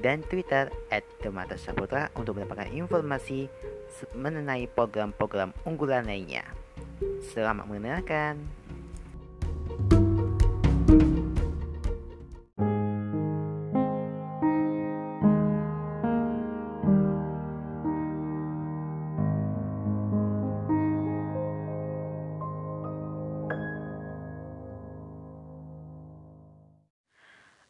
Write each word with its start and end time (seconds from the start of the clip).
dan 0.00 0.20
Twitter 0.26 0.68
at 0.92 1.04
Demata 1.24 1.56
Saputra 1.56 2.12
untuk 2.16 2.36
mendapatkan 2.36 2.68
informasi 2.72 3.48
mengenai 4.12 4.68
program-program 4.68 5.56
unggulan 5.64 6.04
lainnya. 6.04 6.44
Selamat 7.32 7.68
mendengarkan. 7.68 8.65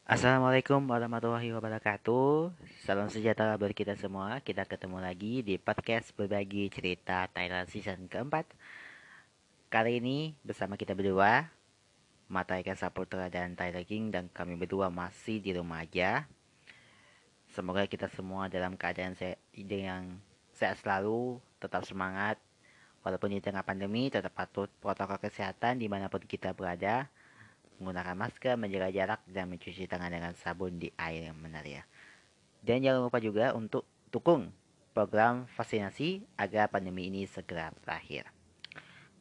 Assalamualaikum 0.06 0.86
warahmatullahi 0.86 1.50
wabarakatuh. 1.50 2.54
Salam 2.86 3.10
sejahtera 3.10 3.58
buat 3.58 3.74
kita 3.74 3.98
semua. 3.98 4.38
Kita 4.38 4.62
ketemu 4.62 5.02
lagi 5.02 5.42
di 5.42 5.58
podcast 5.58 6.14
berbagi 6.14 6.70
cerita 6.70 7.26
Thailand 7.26 7.66
season 7.66 8.06
keempat. 8.06 8.46
Kali 9.66 9.98
ini 9.98 10.30
bersama 10.46 10.78
kita 10.78 10.94
berdua 10.94 11.50
Mata 12.30 12.54
Ikan 12.54 12.78
Saputra 12.78 13.26
dan 13.26 13.58
Thailand 13.58 13.82
King 13.82 14.14
Dan 14.14 14.30
kami 14.30 14.54
berdua 14.54 14.94
masih 14.94 15.42
di 15.42 15.50
rumah 15.50 15.82
aja. 15.82 16.30
Semoga 17.50 17.82
kita 17.90 18.06
semua 18.06 18.46
dalam 18.46 18.78
keadaan 18.78 19.18
sehat, 19.18 19.42
yang 19.58 20.22
sehat 20.54 20.86
selalu 20.86 21.42
Tetap 21.58 21.82
semangat. 21.82 22.38
Walaupun 23.02 23.34
di 23.34 23.42
tengah 23.42 23.66
pandemi 23.66 24.06
tetap 24.06 24.38
patuh 24.38 24.70
protokol 24.78 25.18
kesehatan 25.18 25.82
di 25.82 25.90
mana 25.90 26.06
pun 26.06 26.22
kita 26.22 26.54
berada 26.54 27.10
menggunakan 27.78 28.16
masker, 28.16 28.54
menjaga 28.56 28.88
jarak, 28.92 29.20
dan 29.28 29.52
mencuci 29.52 29.84
tangan 29.88 30.12
dengan 30.12 30.32
sabun 30.36 30.80
di 30.80 30.88
air 30.96 31.28
yang 31.32 31.38
benar 31.40 31.64
ya. 31.64 31.84
Dan 32.64 32.82
jangan 32.82 33.06
lupa 33.06 33.20
juga 33.20 33.52
untuk 33.52 33.84
dukung 34.08 34.50
program 34.96 35.44
vaksinasi 35.52 36.24
agar 36.40 36.72
pandemi 36.72 37.12
ini 37.12 37.28
segera 37.28 37.68
berakhir. 37.84 38.32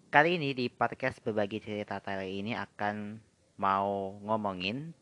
Kali 0.07 0.39
ini 0.39 0.55
di 0.55 0.71
podcast 0.71 1.19
berbagi 1.19 1.59
cerita 1.59 1.99
Thailand 1.99 2.31
ini 2.31 2.51
akan 2.55 3.19
mau 3.59 4.15
ngomongin 4.23 4.95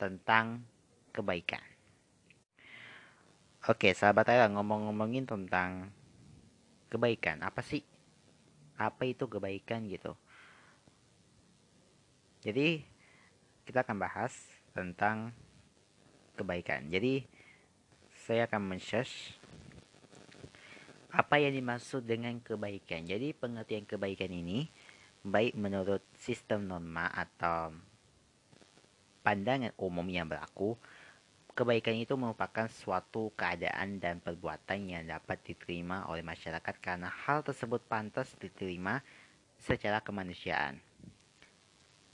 tentang 0.00 0.64
kebaikan. 1.12 1.60
Oke, 3.68 3.92
sahabat 3.92 4.24
Thailand 4.30 4.56
ngomong-ngomongin 4.56 5.28
tentang 5.28 5.92
kebaikan. 6.88 7.44
Apa 7.44 7.60
sih? 7.60 7.84
Apa 8.80 9.04
itu 9.04 9.28
kebaikan 9.28 9.84
gitu? 9.90 10.16
Jadi 12.44 12.84
kita 13.66 13.82
akan 13.82 13.96
bahas 13.98 14.32
tentang 14.76 15.32
kebaikan. 16.36 16.86
Jadi 16.92 17.24
saya 18.12 18.44
akan 18.44 18.74
men-search 18.76 19.40
apa 21.16 21.40
yang 21.40 21.56
dimaksud 21.56 22.04
dengan 22.04 22.36
kebaikan. 22.44 23.08
Jadi 23.08 23.32
pengertian 23.32 23.88
kebaikan 23.88 24.28
ini 24.28 24.68
baik 25.24 25.56
menurut 25.56 26.04
sistem 26.20 26.68
norma 26.68 27.08
atau 27.08 27.72
pandangan 29.24 29.74
umum 29.80 30.06
yang 30.06 30.28
berlaku, 30.30 30.78
kebaikan 31.56 31.96
itu 31.98 32.14
merupakan 32.14 32.68
suatu 32.68 33.32
keadaan 33.34 33.98
dan 33.98 34.20
perbuatan 34.20 34.92
yang 34.92 35.02
dapat 35.08 35.40
diterima 35.42 36.06
oleh 36.06 36.22
masyarakat 36.22 36.74
karena 36.84 37.08
hal 37.08 37.40
tersebut 37.42 37.80
pantas 37.88 38.30
diterima 38.36 39.00
secara 39.56 40.04
kemanusiaan 40.04 40.78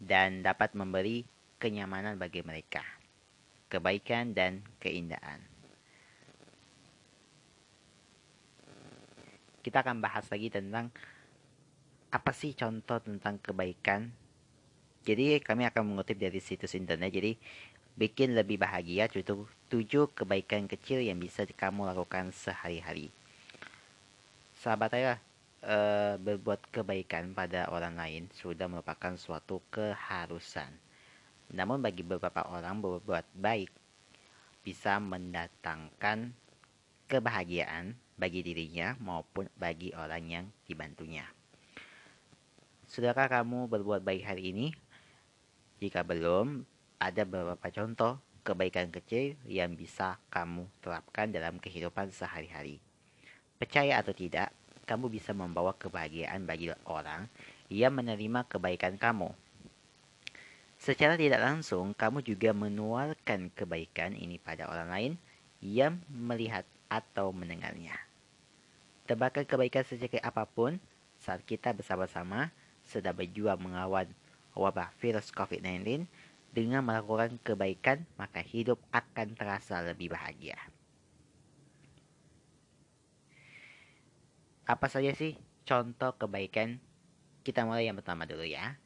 dan 0.02 0.42
dapat 0.42 0.74
memberi 0.74 1.22
kenyamanan 1.62 2.18
bagi 2.18 2.42
mereka, 2.42 2.82
kebaikan 3.70 4.34
dan 4.34 4.66
keindahan. 4.82 5.38
Kita 9.62 9.86
akan 9.86 10.02
bahas 10.02 10.26
lagi 10.26 10.50
tentang 10.50 10.90
apa 12.10 12.34
sih 12.34 12.50
contoh 12.58 12.98
tentang 12.98 13.38
kebaikan. 13.38 14.10
Jadi 15.06 15.38
kami 15.38 15.70
akan 15.70 15.94
mengutip 15.94 16.18
dari 16.18 16.42
situs 16.42 16.74
internet. 16.74 17.14
Jadi 17.14 17.38
bikin 17.94 18.34
lebih 18.34 18.58
bahagia 18.58 19.06
itu 19.06 19.46
tujuh 19.70 20.10
kebaikan 20.18 20.66
kecil 20.66 20.98
yang 20.98 21.22
bisa 21.22 21.46
kamu 21.46 21.86
lakukan 21.86 22.34
sehari-hari. 22.34 23.14
Sahabat 24.58 24.94
saya, 24.94 25.22
e, 25.62 25.76
berbuat 26.18 26.74
kebaikan 26.74 27.32
pada 27.32 27.70
orang 27.70 27.94
lain 27.94 28.22
sudah 28.34 28.66
merupakan 28.66 29.14
suatu 29.14 29.62
keharusan. 29.70 30.74
Namun 31.54 31.78
bagi 31.78 32.02
beberapa 32.02 32.44
orang 32.50 32.82
berbuat 32.82 33.26
baik 33.38 33.70
bisa 34.66 34.98
mendatangkan 34.98 36.34
kebahagiaan 37.06 37.94
bagi 38.18 38.42
dirinya 38.42 38.94
maupun 39.02 39.50
bagi 39.58 39.90
orang 39.94 40.22
yang 40.26 40.46
dibantunya. 40.66 41.26
Sudahkah 42.86 43.40
kamu 43.40 43.72
berbuat 43.72 44.04
baik 44.04 44.22
hari 44.22 44.52
ini? 44.52 44.66
Jika 45.82 46.06
belum, 46.06 46.62
ada 47.02 47.26
beberapa 47.26 47.66
contoh 47.72 48.20
kebaikan 48.46 48.90
kecil 48.94 49.34
yang 49.46 49.74
bisa 49.74 50.18
kamu 50.30 50.66
terapkan 50.78 51.30
dalam 51.30 51.58
kehidupan 51.58 52.14
sehari-hari. 52.14 52.78
Percaya 53.58 53.98
atau 53.98 54.14
tidak, 54.14 54.54
kamu 54.92 55.08
bisa 55.08 55.32
membawa 55.32 55.72
kebahagiaan 55.72 56.44
bagi 56.44 56.68
orang 56.84 57.24
yang 57.72 57.96
menerima 57.96 58.44
kebaikan 58.44 59.00
kamu. 59.00 59.32
Secara 60.76 61.16
tidak 61.16 61.40
langsung, 61.40 61.96
kamu 61.96 62.20
juga 62.20 62.52
menularkan 62.52 63.48
kebaikan 63.56 64.12
ini 64.12 64.36
pada 64.36 64.68
orang 64.68 64.92
lain 64.92 65.12
yang 65.64 65.96
melihat 66.12 66.68
atau 66.92 67.32
mendengarnya. 67.32 67.96
Tebakan 69.08 69.48
kebaikan 69.48 69.88
sejak 69.88 70.20
apa 70.20 70.44
pun 70.44 70.76
saat 71.16 71.40
kita 71.48 71.72
bersama-sama 71.72 72.52
sedang 72.84 73.16
berjuang 73.16 73.64
melawan 73.64 74.12
wabah 74.52 74.92
virus 75.00 75.32
COVID-19 75.32 76.04
dengan 76.52 76.84
melakukan 76.84 77.40
kebaikan, 77.40 78.04
maka 78.20 78.44
hidup 78.44 78.76
akan 78.92 79.32
terasa 79.40 79.80
lebih 79.80 80.12
bahagia. 80.12 80.71
Apa 84.72 84.88
saja 84.88 85.12
sih 85.12 85.36
contoh 85.68 86.16
kebaikan? 86.16 86.80
Kita 87.44 87.68
mulai 87.68 87.92
yang 87.92 88.00
pertama 88.00 88.24
dulu 88.24 88.40
ya. 88.40 88.80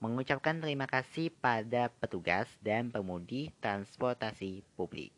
Mengucapkan 0.00 0.56
terima 0.56 0.88
kasih 0.88 1.28
pada 1.28 1.92
petugas 2.00 2.48
dan 2.64 2.88
pemudi 2.88 3.52
transportasi 3.60 4.64
publik. 4.72 5.12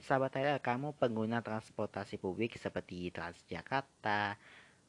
Sahabat 0.00 0.40
saya, 0.40 0.56
kamu 0.56 0.96
pengguna 0.96 1.44
transportasi 1.44 2.16
publik 2.16 2.56
seperti 2.56 3.12
Transjakarta, 3.12 4.40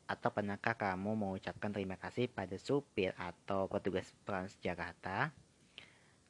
atau 0.08 0.30
pernahkah 0.32 0.80
kamu 0.80 1.20
mengucapkan 1.20 1.76
terima 1.76 2.00
kasih 2.00 2.32
pada 2.32 2.56
supir 2.56 3.12
atau 3.20 3.68
petugas 3.68 4.16
Transjakarta? 4.24 5.36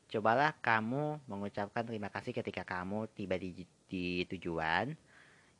Cobalah 0.10 0.58
kamu 0.58 1.22
mengucapkan 1.30 1.86
terima 1.86 2.10
kasih 2.10 2.34
ketika 2.34 2.66
kamu 2.66 3.06
tiba 3.14 3.38
di, 3.38 3.62
di 3.86 4.26
tujuan 4.26 4.98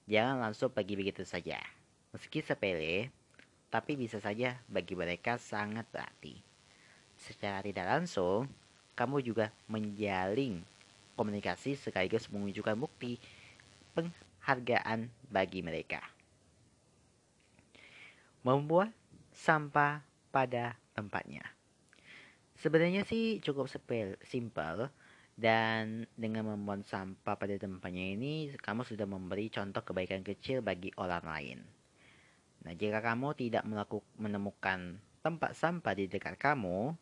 Jangan 0.06 0.38
langsung 0.38 0.70
pergi 0.70 0.94
begitu 0.94 1.26
saja. 1.26 1.58
Meski 2.14 2.46
sepele, 2.46 3.10
tapi 3.74 3.98
bisa 3.98 4.22
saja 4.22 4.62
bagi 4.70 4.94
mereka 4.94 5.42
sangat 5.42 5.90
berarti. 5.90 6.38
Secara 7.18 7.66
tidak 7.66 7.90
langsung, 7.90 8.46
kamu 8.94 9.26
juga 9.26 9.50
menjalin 9.66 10.62
komunikasi 11.18 11.74
sekaligus 11.74 12.30
menunjukkan 12.30 12.78
bukti 12.78 13.18
penghargaan 13.98 15.10
bagi 15.28 15.66
mereka. 15.66 16.04
Membuat 18.46 18.94
sampah 19.34 20.06
pada 20.30 20.78
tempatnya. 20.94 21.42
Sebenarnya 22.56 23.04
sih 23.04 23.42
cukup 23.42 23.68
simpel, 24.24 24.88
dan 25.36 26.08
dengan 26.16 26.48
membuang 26.48 26.88
sampah 26.88 27.36
pada 27.36 27.60
tempatnya 27.60 28.16
ini, 28.16 28.56
kamu 28.56 28.88
sudah 28.88 29.04
memberi 29.04 29.52
contoh 29.52 29.84
kebaikan 29.84 30.24
kecil 30.24 30.64
bagi 30.64 30.96
orang 30.96 31.24
lain. 31.28 31.60
Nah, 32.64 32.74
jika 32.74 33.04
kamu 33.04 33.36
tidak 33.36 33.68
menemukan 34.16 34.98
tempat 35.20 35.52
sampah 35.54 35.94
di 35.94 36.08
dekat 36.08 36.40
kamu, 36.40 36.96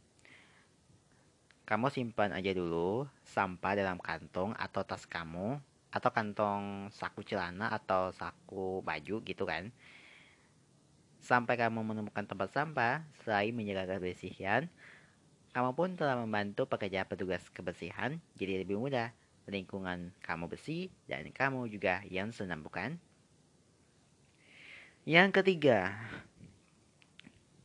kamu 1.63 1.87
simpan 1.93 2.35
aja 2.35 2.51
dulu 2.51 3.07
sampah 3.23 3.73
dalam 3.77 3.95
kantong 4.01 4.51
atau 4.59 4.83
tas 4.83 5.07
kamu 5.07 5.63
atau 5.93 6.09
kantong 6.11 6.89
saku 6.91 7.23
celana 7.23 7.71
atau 7.71 8.11
saku 8.11 8.81
baju 8.81 9.21
gitu 9.23 9.45
kan. 9.45 9.69
Sampai 11.23 11.55
kamu 11.55 11.85
menemukan 11.85 12.27
tempat 12.27 12.51
sampah, 12.51 13.07
selain 13.23 13.55
menjaga 13.55 13.95
kebersihan, 13.95 14.67
kamu 15.53 15.71
pun 15.77 15.89
telah 15.93 16.17
membantu 16.17 16.65
pekerja 16.65 17.05
petugas 17.05 17.45
kebersihan 17.53 18.17
jadi 18.33 18.65
lebih 18.65 18.81
mudah. 18.81 19.13
Lingkungan 19.43 20.15
kamu 20.23 20.49
bersih 20.49 20.87
dan 21.05 21.29
kamu 21.29 21.69
juga 21.69 22.01
yang 22.09 22.33
senang 22.33 22.65
bukan? 22.65 22.95
Yang 25.03 25.43
ketiga, 25.43 25.93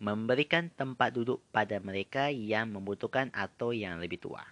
memberikan 0.02 0.68
tempat 0.74 1.14
duduk 1.14 1.38
pada 1.54 1.78
mereka 1.78 2.28
yang 2.34 2.70
membutuhkan 2.74 3.30
atau 3.30 3.70
yang 3.70 4.02
lebih 4.02 4.18
tua. 4.18 4.42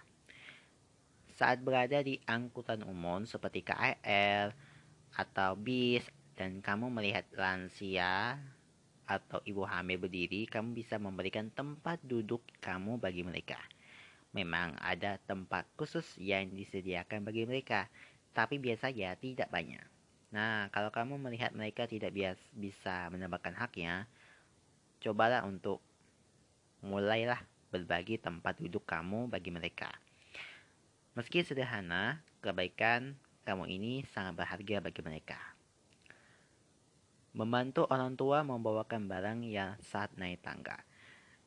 Saat 1.35 1.61
berada 1.61 1.99
di 2.01 2.17
angkutan 2.25 2.81
umum 2.87 3.27
seperti 3.27 3.61
KRL 3.61 4.55
atau 5.13 5.53
bis 5.59 6.07
dan 6.33 6.63
kamu 6.63 6.89
melihat 6.89 7.27
lansia 7.35 8.39
atau 9.07 9.39
ibu 9.47 9.63
hamil 9.63 9.97
berdiri, 9.97 10.45
kamu 10.45 10.75
bisa 10.75 10.99
memberikan 10.99 11.47
tempat 11.49 12.03
duduk 12.03 12.43
kamu 12.59 12.99
bagi 12.99 13.23
mereka. 13.23 13.57
Memang 14.35 14.75
ada 14.83 15.17
tempat 15.23 15.65
khusus 15.79 16.19
yang 16.19 16.51
disediakan 16.51 17.23
bagi 17.23 17.47
mereka, 17.47 17.87
tapi 18.35 18.59
biasanya 18.59 19.15
tidak 19.15 19.47
banyak. 19.49 19.81
Nah, 20.35 20.67
kalau 20.75 20.91
kamu 20.91 21.15
melihat 21.17 21.55
mereka 21.55 21.87
tidak 21.87 22.11
bias 22.11 22.37
bisa 22.51 23.07
mendapatkan 23.07 23.55
haknya, 23.55 24.05
cobalah 24.99 25.47
untuk 25.47 25.79
mulailah 26.83 27.39
berbagi 27.71 28.19
tempat 28.19 28.59
duduk 28.59 28.83
kamu 28.83 29.31
bagi 29.31 29.49
mereka. 29.49 29.89
Meski 31.17 31.41
sederhana, 31.41 32.21
kebaikan 32.45 33.17
kamu 33.47 33.71
ini 33.71 34.03
sangat 34.11 34.37
berharga 34.37 34.83
bagi 34.83 35.01
mereka. 35.01 35.56
Membantu 37.37 37.85
orang 37.93 38.17
tua 38.17 38.41
membawakan 38.41 39.05
barang 39.05 39.45
yang 39.45 39.77
saat 39.85 40.09
naik 40.17 40.41
tangga. 40.41 40.81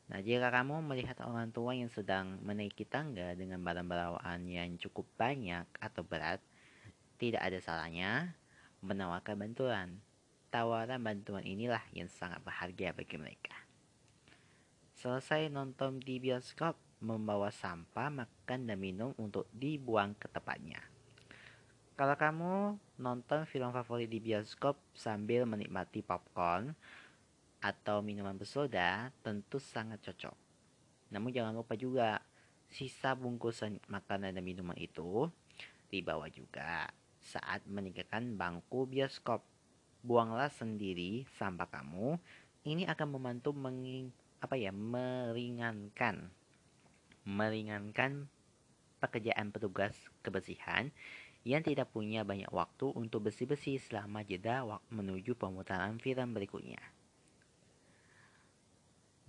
Nah, 0.07 0.23
jika 0.23 0.55
kamu 0.55 0.87
melihat 0.87 1.19
orang 1.27 1.51
tua 1.51 1.75
yang 1.75 1.91
sedang 1.91 2.39
menaiki 2.47 2.87
tangga 2.87 3.35
dengan 3.35 3.59
barang 3.59 3.91
bawaan 3.91 4.47
yang 4.47 4.79
cukup 4.79 5.07
banyak 5.19 5.67
atau 5.83 6.07
berat, 6.07 6.39
tidak 7.19 7.43
ada 7.43 7.59
salahnya 7.59 8.39
menawarkan 8.87 9.35
bantuan 9.35 9.99
tawaran 10.51 10.99
bantuan 10.99 11.47
inilah 11.47 11.81
yang 11.95 12.11
sangat 12.11 12.43
berharga 12.43 12.91
bagi 12.91 13.17
mereka. 13.17 13.55
Selesai 14.99 15.49
nonton 15.49 16.03
di 16.03 16.19
bioskop, 16.21 16.77
membawa 17.01 17.49
sampah, 17.49 18.13
makan, 18.13 18.69
dan 18.69 18.77
minum 18.77 19.17
untuk 19.17 19.49
dibuang 19.55 20.13
ke 20.19 20.29
tempatnya. 20.29 20.90
Kalau 22.01 22.17
kamu 22.17 22.81
nonton 22.97 23.45
film 23.45 23.77
favorit 23.77 24.09
di 24.09 24.25
bioskop 24.25 24.81
sambil 24.97 25.45
menikmati 25.45 26.01
popcorn 26.01 26.73
atau 27.61 28.01
minuman 28.01 28.41
bersoda, 28.41 29.13
tentu 29.21 29.61
sangat 29.61 30.01
cocok. 30.09 30.33
Namun 31.13 31.29
jangan 31.29 31.53
lupa 31.53 31.77
juga, 31.77 32.25
sisa 32.73 33.13
bungkusan 33.13 33.85
makanan 33.93 34.33
dan 34.33 34.41
minuman 34.41 34.81
itu 34.81 35.29
dibawa 35.93 36.33
juga 36.33 36.89
saat 37.21 37.69
meninggalkan 37.69 38.33
bangku 38.33 38.89
bioskop 38.89 39.45
buanglah 40.01 40.49
sendiri 40.49 41.29
sampah 41.37 41.69
kamu. 41.69 42.17
Ini 42.65 42.89
akan 42.97 43.13
membantu 43.13 43.53
menging, 43.53 44.09
apa 44.41 44.57
ya, 44.57 44.73
meringankan 44.73 46.33
meringankan 47.29 48.25
pekerjaan 49.05 49.53
petugas 49.53 49.93
kebersihan 50.25 50.89
yang 51.45 51.65
tidak 51.65 51.89
punya 51.89 52.21
banyak 52.21 52.53
waktu 52.53 52.93
untuk 52.93 53.29
bersih-bersih 53.29 53.81
selama 53.81 54.21
jeda 54.21 54.61
menuju 54.93 55.33
pemutaran 55.41 55.97
film 55.97 56.37
berikutnya. 56.37 56.81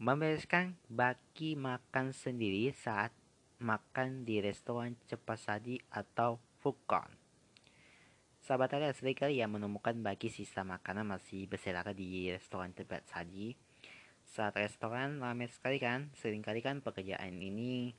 Membereskan 0.02 0.76
baki 0.90 1.56
makan 1.56 2.12
sendiri 2.12 2.74
saat 2.74 3.14
makan 3.62 4.26
di 4.26 4.42
restoran 4.42 4.98
cepat 5.06 5.38
saji 5.38 5.78
atau 5.94 6.42
food 6.60 6.76
court. 6.90 7.14
Sahabat 8.42 8.74
Arya 8.74 8.90
sering 8.98 9.14
kali 9.14 9.38
yang 9.38 9.54
menemukan 9.54 9.94
bagi 10.02 10.34
sisa 10.34 10.66
makanan 10.66 11.06
masih 11.06 11.46
berserakan 11.46 11.94
di 11.94 12.34
restoran 12.34 12.74
tempat 12.74 13.06
saji. 13.06 13.54
Saat 14.26 14.58
restoran 14.58 15.22
ramai 15.22 15.46
sekali 15.54 15.78
kan, 15.78 16.10
sering 16.18 16.42
kali 16.42 16.66
kan 16.66 16.82
pekerjaan 16.82 17.38
ini 17.38 17.94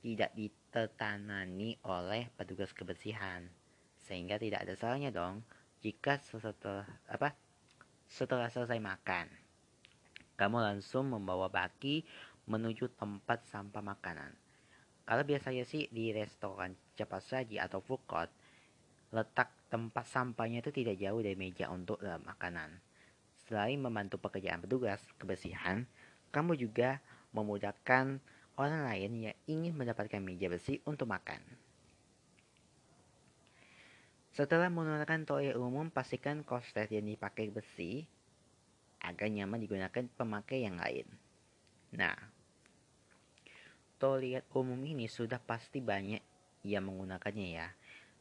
tidak 0.00 0.32
ditertanani 0.76 1.80
oleh 1.88 2.28
petugas 2.36 2.76
kebersihan. 2.76 3.48
Sehingga 4.04 4.36
tidak 4.36 4.68
ada 4.68 4.76
salahnya 4.76 5.08
dong 5.08 5.40
jika 5.80 6.20
setelah 6.20 6.84
apa 7.08 7.32
setelah 8.04 8.52
selesai 8.52 8.76
makan. 8.76 9.24
Kamu 10.36 10.60
langsung 10.60 11.08
membawa 11.08 11.48
baki 11.48 12.04
menuju 12.44 12.92
tempat 12.92 13.48
sampah 13.48 13.80
makanan. 13.80 14.36
Kalau 15.08 15.24
biasanya 15.24 15.64
sih 15.64 15.88
di 15.88 16.12
restoran 16.12 16.76
cepat 16.92 17.24
saji 17.24 17.56
atau 17.56 17.80
food 17.80 18.04
court, 18.04 18.28
letak 19.16 19.48
tempat 19.72 20.04
sampahnya 20.04 20.60
itu 20.60 20.76
tidak 20.76 21.00
jauh 21.00 21.24
dari 21.24 21.40
meja 21.40 21.72
untuk 21.72 22.04
dalam 22.04 22.20
makanan. 22.28 22.68
Selain 23.48 23.80
membantu 23.80 24.20
pekerjaan 24.20 24.60
petugas 24.60 25.00
kebersihan, 25.16 25.88
kamu 26.34 26.58
juga 26.60 27.00
memudahkan 27.32 28.20
orang 28.56 28.88
lain 28.88 29.30
yang 29.30 29.36
ingin 29.48 29.72
mendapatkan 29.76 30.20
meja 30.20 30.48
bersih 30.48 30.80
untuk 30.88 31.08
makan. 31.08 31.40
Setelah 34.36 34.68
menggunakan 34.68 35.24
toilet 35.24 35.56
umum, 35.56 35.88
pastikan 35.88 36.44
koslet 36.44 36.92
yang 36.92 37.08
dipakai 37.08 37.48
bersih 37.48 38.04
agar 39.00 39.32
nyaman 39.32 39.64
digunakan 39.64 40.04
pemakai 40.16 40.68
yang 40.68 40.76
lain. 40.76 41.08
Nah, 41.96 42.16
toilet 43.96 44.44
umum 44.52 44.76
ini 44.84 45.08
sudah 45.08 45.40
pasti 45.40 45.80
banyak 45.80 46.20
yang 46.68 46.84
menggunakannya 46.84 47.48
ya 47.48 47.68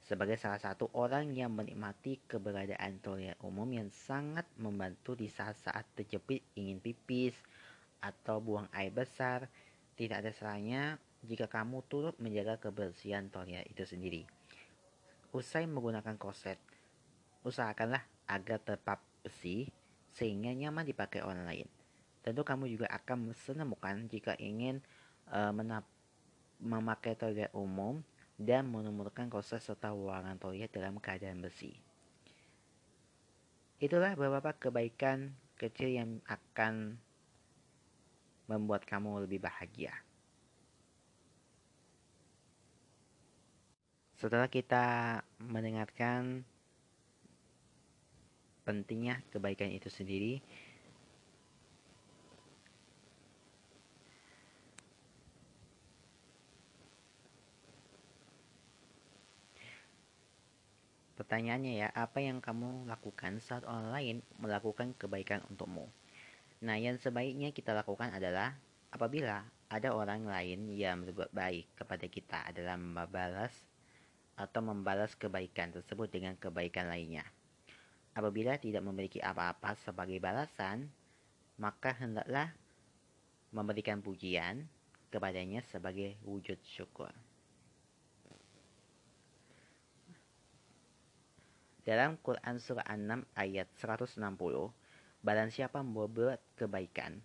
sebagai 0.05 0.37
salah 0.37 0.61
satu 0.61 0.93
orang 0.93 1.33
yang 1.33 1.49
menikmati 1.49 2.21
keberadaan 2.29 3.01
toilet 3.01 3.33
umum 3.41 3.65
yang 3.73 3.89
sangat 3.89 4.45
membantu 4.61 5.17
di 5.17 5.25
saat-saat 5.25 5.81
terjepit 5.97 6.45
ingin 6.53 6.77
pipis 6.77 7.33
atau 8.05 8.37
buang 8.37 8.69
air 8.69 8.93
besar, 8.93 9.49
tidak 9.95 10.23
ada 10.23 10.31
salahnya 10.35 10.99
jika 11.25 11.47
kamu 11.49 11.81
turut 11.89 12.15
menjaga 12.21 12.59
kebersihan 12.59 13.31
toilet 13.31 13.65
itu 13.71 13.83
sendiri. 13.87 14.27
Usai 15.31 15.67
menggunakan 15.67 16.15
korset, 16.15 16.59
usahakanlah 17.43 18.03
agar 18.29 18.59
tetap 18.61 19.03
bersih 19.25 19.67
sehingga 20.15 20.53
nyaman 20.53 20.87
dipakai 20.87 21.25
orang 21.25 21.43
lain. 21.43 21.67
Tentu 22.23 22.47
kamu 22.47 22.71
juga 22.71 22.87
akan 22.91 23.31
menemukan 23.33 23.95
jika 24.07 24.33
ingin 24.39 24.79
uh, 25.29 25.51
memakai 26.61 27.19
toilet 27.19 27.51
umum 27.51 27.99
dan 28.35 28.67
menemukan 28.67 29.27
proses 29.31 29.63
serta 29.63 29.91
ruangan 29.91 30.39
toilet 30.39 30.71
dalam 30.71 30.99
keadaan 30.99 31.43
bersih. 31.43 31.75
Itulah 33.79 34.15
beberapa 34.15 34.55
kebaikan 34.55 35.35
kecil 35.59 35.91
yang 35.91 36.23
akan 36.27 36.99
membuat 38.45 38.85
kamu 38.85 39.25
lebih 39.25 39.41
bahagia. 39.41 39.93
Setelah 44.15 44.47
kita 44.47 45.19
mendengarkan 45.43 46.47
pentingnya 48.65 49.21
kebaikan 49.29 49.69
itu 49.69 49.91
sendiri, 49.91 50.41
Pertanyaannya 61.15 61.73
ya, 61.79 61.87
apa 61.95 62.19
yang 62.19 62.43
kamu 62.43 62.91
lakukan 62.91 63.39
saat 63.39 63.63
orang 63.63 63.87
lain 63.87 64.17
melakukan 64.35 64.91
kebaikan 64.99 65.41
untukmu? 65.47 65.87
Nah, 66.63 66.79
yang 66.79 66.95
sebaiknya 66.95 67.51
kita 67.51 67.75
lakukan 67.75 68.15
adalah 68.15 68.55
apabila 68.93 69.43
ada 69.67 69.91
orang 69.91 70.23
lain 70.23 70.71
yang 70.71 71.03
berbuat 71.03 71.35
baik 71.35 71.75
kepada 71.75 72.05
kita 72.07 72.37
adalah 72.47 72.79
membalas 72.79 73.51
atau 74.39 74.61
membalas 74.63 75.15
kebaikan 75.19 75.75
tersebut 75.75 76.07
dengan 76.11 76.39
kebaikan 76.39 76.87
lainnya. 76.87 77.27
Apabila 78.15 78.55
tidak 78.55 78.83
memiliki 78.87 79.19
apa-apa 79.19 79.75
sebagai 79.83 80.19
balasan, 80.23 80.87
maka 81.59 81.91
hendaklah 81.91 82.51
memberikan 83.51 83.99
pujian 83.99 84.67
kepadanya 85.11 85.63
sebagai 85.67 86.15
wujud 86.23 86.59
syukur. 86.63 87.11
Dalam 91.85 92.17
Quran 92.17 92.57
Surah 92.57 92.87
6 92.87 93.29
ayat 93.37 93.69
160, 93.77 94.17
barang 95.25 95.49
siapa 95.49 95.81
membuat 95.81 96.37
kebaikan 96.53 97.17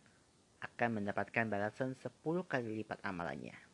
akan 0.65 0.89
mendapatkan 1.05 1.45
balasan 1.53 1.93
10 1.93 2.09
kali 2.49 2.81
lipat 2.81 3.05
amalannya. 3.05 3.71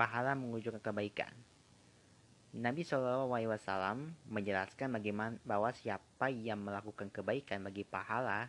pahala 0.00 0.32
menunjukkan 0.32 0.80
kebaikan. 0.80 1.28
Nabi 2.56 2.88
Shallallahu 2.88 3.36
Alaihi 3.36 3.52
Wasallam 3.52 4.16
menjelaskan 4.32 4.96
bagaimana 4.96 5.36
bahwa 5.44 5.68
siapa 5.76 6.32
yang 6.32 6.64
melakukan 6.64 7.12
kebaikan 7.12 7.60
bagi 7.60 7.84
pahala 7.84 8.48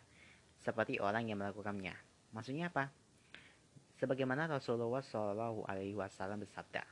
seperti 0.63 1.03
orang 1.03 1.27
yang 1.27 1.43
melakukannya. 1.43 1.91
Maksudnya 2.31 2.71
apa? 2.71 2.87
Sebagaimana 3.99 4.47
Rasulullah 4.47 5.03
Shallallahu 5.03 5.67
Alaihi 5.67 5.93
Wasallam 5.93 6.39
bersabda, 6.47 6.87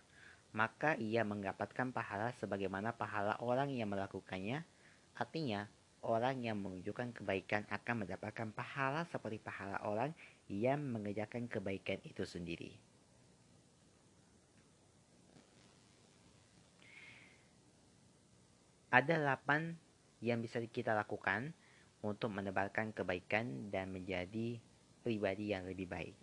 maka 0.51 0.99
ia 0.99 1.23
mendapatkan 1.23 1.95
pahala 1.95 2.35
sebagaimana 2.35 2.91
pahala 2.99 3.39
orang 3.39 3.71
yang 3.71 3.87
melakukannya. 3.87 4.67
Artinya, 5.19 5.67
orang 6.07 6.39
yang 6.39 6.63
menunjukkan 6.63 7.11
kebaikan 7.11 7.67
akan 7.67 8.07
mendapatkan 8.07 8.55
pahala 8.55 9.03
seperti 9.11 9.43
pahala 9.43 9.83
orang 9.83 10.15
yang 10.47 10.79
mengerjakan 10.79 11.51
kebaikan 11.51 11.99
itu 12.07 12.23
sendiri. 12.23 12.71
Ada 18.89 19.19
delapan 19.19 19.75
yang 20.23 20.39
bisa 20.39 20.57
kita 20.63 20.95
lakukan 20.95 21.51
untuk 21.99 22.31
menebarkan 22.31 22.95
kebaikan 22.95 23.69
dan 23.69 23.91
menjadi 23.91 24.57
pribadi 25.03 25.51
yang 25.51 25.67
lebih 25.67 25.85
baik. 25.85 26.15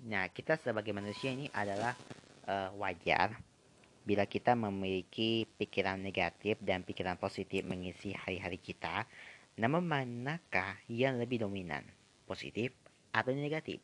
Nah, 0.00 0.32
kita 0.32 0.56
sebagai 0.56 0.96
manusia 0.96 1.28
ini 1.28 1.52
adalah 1.52 1.92
uh, 2.48 2.72
wajar 2.80 3.49
bila 4.04 4.24
kita 4.24 4.56
memiliki 4.56 5.44
pikiran 5.60 6.00
negatif 6.00 6.56
dan 6.64 6.82
pikiran 6.82 7.20
positif 7.20 7.62
mengisi 7.64 8.16
hari-hari 8.16 8.56
kita. 8.56 9.04
Namun 9.60 9.84
manakah 9.84 10.80
yang 10.88 11.20
lebih 11.20 11.44
dominan, 11.44 11.84
positif 12.24 12.72
atau 13.12 13.34
negatif? 13.36 13.82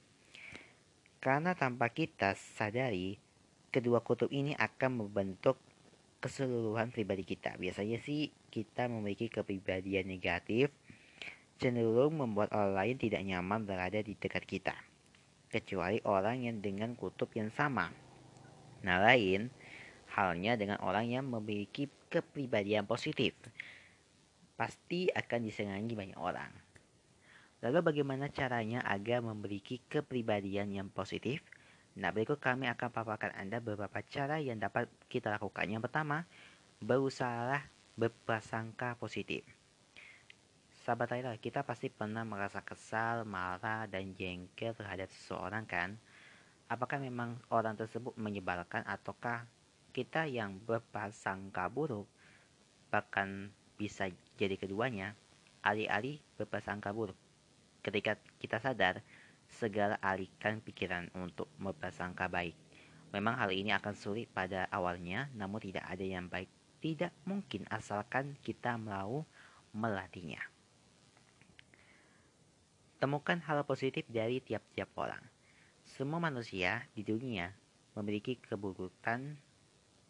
Karena 1.20 1.52
tanpa 1.52 1.90
kita 1.90 2.38
sadari, 2.56 3.18
kedua 3.68 4.00
kutub 4.00 4.32
ini 4.32 4.56
akan 4.56 5.04
membentuk 5.04 5.58
keseluruhan 6.22 6.90
pribadi 6.90 7.28
kita. 7.28 7.60
Biasanya 7.60 8.00
sih 8.00 8.32
kita 8.48 8.88
memiliki 8.88 9.28
kepribadian 9.28 10.08
negatif 10.08 10.72
cenderung 11.56 12.20
membuat 12.20 12.52
orang 12.52 12.72
lain 12.76 12.96
tidak 13.00 13.22
nyaman 13.24 13.64
berada 13.64 14.00
di 14.00 14.12
dekat 14.16 14.44
kita. 14.44 14.76
Kecuali 15.48 16.00
orang 16.04 16.44
yang 16.44 16.60
dengan 16.60 16.92
kutub 16.98 17.32
yang 17.32 17.48
sama. 17.52 17.88
Nah 18.84 18.98
lain, 19.00 19.48
halnya 20.16 20.56
dengan 20.56 20.80
orang 20.80 21.12
yang 21.12 21.28
memiliki 21.28 21.92
kepribadian 22.08 22.88
positif. 22.88 23.36
Pasti 24.56 25.12
akan 25.12 25.40
disenangi 25.44 25.92
banyak 25.92 26.16
orang. 26.16 26.48
Lalu 27.60 27.84
bagaimana 27.84 28.32
caranya 28.32 28.80
agar 28.88 29.20
memiliki 29.20 29.84
kepribadian 29.84 30.72
yang 30.72 30.88
positif? 30.88 31.44
Nah, 31.96 32.12
berikut 32.12 32.40
kami 32.40 32.68
akan 32.68 32.88
paparkan 32.92 33.32
Anda 33.36 33.60
beberapa 33.60 34.00
cara 34.04 34.40
yang 34.40 34.60
dapat 34.60 34.88
kita 35.08 35.32
lakukan. 35.32 35.68
Yang 35.68 35.88
pertama, 35.88 36.24
berusaha 36.80 37.64
berprasangka 37.96 39.00
positif. 39.00 39.44
Sahabat 40.84 41.10
Tyler, 41.10 41.36
kita 41.40 41.64
pasti 41.64 41.88
pernah 41.88 42.22
merasa 42.22 42.60
kesal, 42.60 43.24
marah, 43.24 43.88
dan 43.88 44.12
jengkel 44.12 44.76
terhadap 44.76 45.08
seseorang 45.10 45.64
kan? 45.64 45.96
Apakah 46.68 47.00
memang 47.00 47.40
orang 47.50 47.74
tersebut 47.74 48.14
menyebalkan 48.14 48.84
ataukah 48.86 49.48
kita 49.96 50.28
yang 50.28 50.60
berprasangka 50.60 51.72
buruk 51.72 52.04
bahkan 52.92 53.48
bisa 53.80 54.12
jadi 54.36 54.60
keduanya 54.60 55.16
alih-alih 55.64 56.20
berprasangka 56.36 56.92
buruk. 56.92 57.16
Ketika 57.80 58.20
kita 58.36 58.60
sadar, 58.60 59.00
segala 59.48 59.96
alihkan 60.04 60.60
pikiran 60.60 61.08
untuk 61.16 61.48
berprasangka 61.56 62.28
baik. 62.28 62.52
Memang 63.16 63.40
hal 63.40 63.56
ini 63.56 63.72
akan 63.72 63.96
sulit 63.96 64.28
pada 64.28 64.68
awalnya, 64.68 65.32
namun 65.32 65.64
tidak 65.64 65.88
ada 65.88 66.04
yang 66.04 66.28
baik. 66.28 66.52
Tidak 66.84 67.24
mungkin 67.24 67.64
asalkan 67.72 68.36
kita 68.44 68.76
mau 68.76 69.24
melatihnya. 69.72 70.44
Temukan 73.00 73.40
hal 73.48 73.64
positif 73.64 74.04
dari 74.12 74.44
tiap-tiap 74.44 74.92
orang. 75.00 75.24
Semua 75.88 76.20
manusia 76.20 76.84
di 76.92 77.00
dunia 77.00 77.48
memiliki 77.96 78.36
keburukan, 78.36 79.45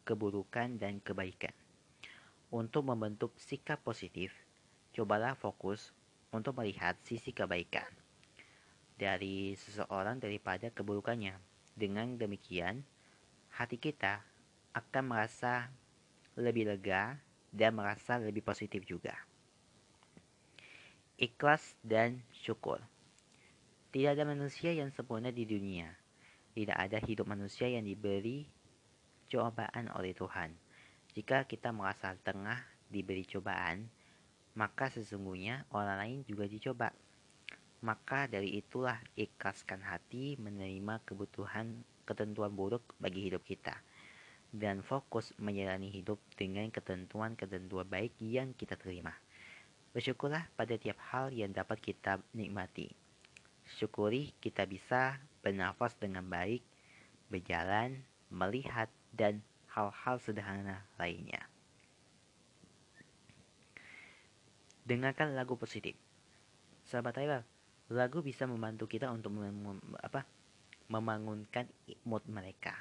keburukan 0.06 0.78
dan 0.78 1.02
kebaikan. 1.02 1.50
Untuk 2.54 2.86
membentuk 2.86 3.34
sikap 3.42 3.82
positif, 3.82 4.30
cobalah 4.94 5.34
fokus 5.34 5.90
untuk 6.30 6.54
melihat 6.54 6.94
sisi 7.02 7.34
kebaikan 7.34 7.90
dari 8.94 9.58
seseorang 9.58 10.22
daripada 10.22 10.70
keburukannya. 10.70 11.34
Dengan 11.76 12.16
demikian, 12.16 12.80
hati 13.52 13.76
kita 13.76 14.25
akan 14.72 15.04
merasa 15.04 15.68
lebih 16.38 16.70
lega 16.70 17.20
dan 17.52 17.76
merasa 17.76 18.16
lebih 18.16 18.40
positif 18.40 18.86
juga. 18.88 19.12
Ikhlas 21.20 21.76
dan 21.84 22.25
syukur. 22.32 22.80
Tidak 23.92 24.12
ada 24.12 24.25
manusia 24.28 24.72
yang 24.72 24.92
sempurna 24.92 25.32
di 25.32 25.48
dunia. 25.48 25.88
Tidak 26.52 26.76
ada 26.76 27.00
hidup 27.00 27.28
manusia 27.28 27.68
yang 27.68 27.84
diberi 27.84 28.48
cobaan 29.26 29.90
oleh 29.95 30.14
Tuhan. 30.14 30.54
Jika 31.12 31.45
kita 31.45 31.71
merasa 31.75 32.14
tengah 32.21 32.61
diberi 32.90 33.26
cobaan, 33.26 33.87
maka 34.56 34.88
sesungguhnya 34.88 35.68
orang 35.75 35.97
lain 36.00 36.18
juga 36.25 36.49
dicoba 36.49 36.88
maka 37.85 38.25
dari 38.26 38.56
itulah 38.56 38.97
ikhlaskan 39.14 39.85
hati 39.85 40.40
menerima 40.40 41.04
kebutuhan 41.04 41.85
ketentuan 42.09 42.50
buruk 42.50 42.97
bagi 42.97 43.28
hidup 43.28 43.45
kita 43.45 43.78
dan 44.50 44.80
fokus 44.80 45.37
menjalani 45.37 45.92
hidup 45.92 46.16
dengan 46.35 46.73
ketentuan-ketentuan 46.73 47.85
baik 47.85 48.16
yang 48.23 48.56
kita 48.56 48.75
terima. 48.75 49.12
Bersyukurlah 49.92 50.49
pada 50.56 50.75
tiap 50.80 50.97
hal 51.12 51.30
yang 51.30 51.52
dapat 51.52 51.76
kita 51.78 52.18
nikmati. 52.33 52.88
Syukuri 53.76 54.33
kita 54.40 54.64
bisa 54.64 55.21
bernafas 55.45 55.95
dengan 55.99 56.25
baik, 56.25 56.62
berjalan, 57.28 58.02
melihat, 58.33 58.88
dan 59.16 59.40
hal-hal 59.73 60.20
sederhana 60.20 60.85
lainnya. 61.00 61.40
Dengarkan 64.87 65.35
lagu 65.35 65.58
positif. 65.58 65.99
Sahabat 66.87 67.18
Tyler, 67.18 67.42
lagu 67.90 68.23
bisa 68.23 68.46
membantu 68.46 68.87
kita 68.87 69.11
untuk 69.11 69.35
mem 69.35 69.82
apa 69.99 70.23
membangunkan 70.87 71.66
mood 72.06 72.23
mereka. 72.30 72.76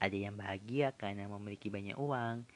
ada 0.00 0.16
yang 0.16 0.34
bahagia 0.34 0.96
karena 0.96 1.28
memiliki 1.28 1.68
banyak 1.68 1.94
uang, 2.00 2.48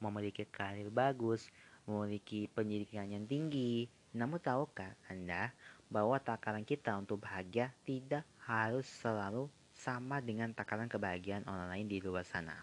memiliki 0.00 0.48
karir 0.48 0.88
bagus, 0.88 1.52
memiliki 1.84 2.48
pendidikan 2.48 3.12
yang 3.12 3.28
tinggi. 3.28 3.92
Namun 4.16 4.40
tahukah 4.40 4.96
Anda 5.12 5.52
bahwa 5.92 6.16
takaran 6.16 6.64
kita 6.64 6.96
untuk 6.96 7.20
bahagia 7.20 7.76
tidak 7.84 8.24
harus 8.40 8.88
selalu 8.88 9.52
sama 9.76 10.24
dengan 10.24 10.56
takaran 10.56 10.88
kebahagiaan 10.88 11.44
orang 11.44 11.76
lain 11.76 11.86
di 11.92 12.00
luar 12.00 12.24
sana. 12.24 12.56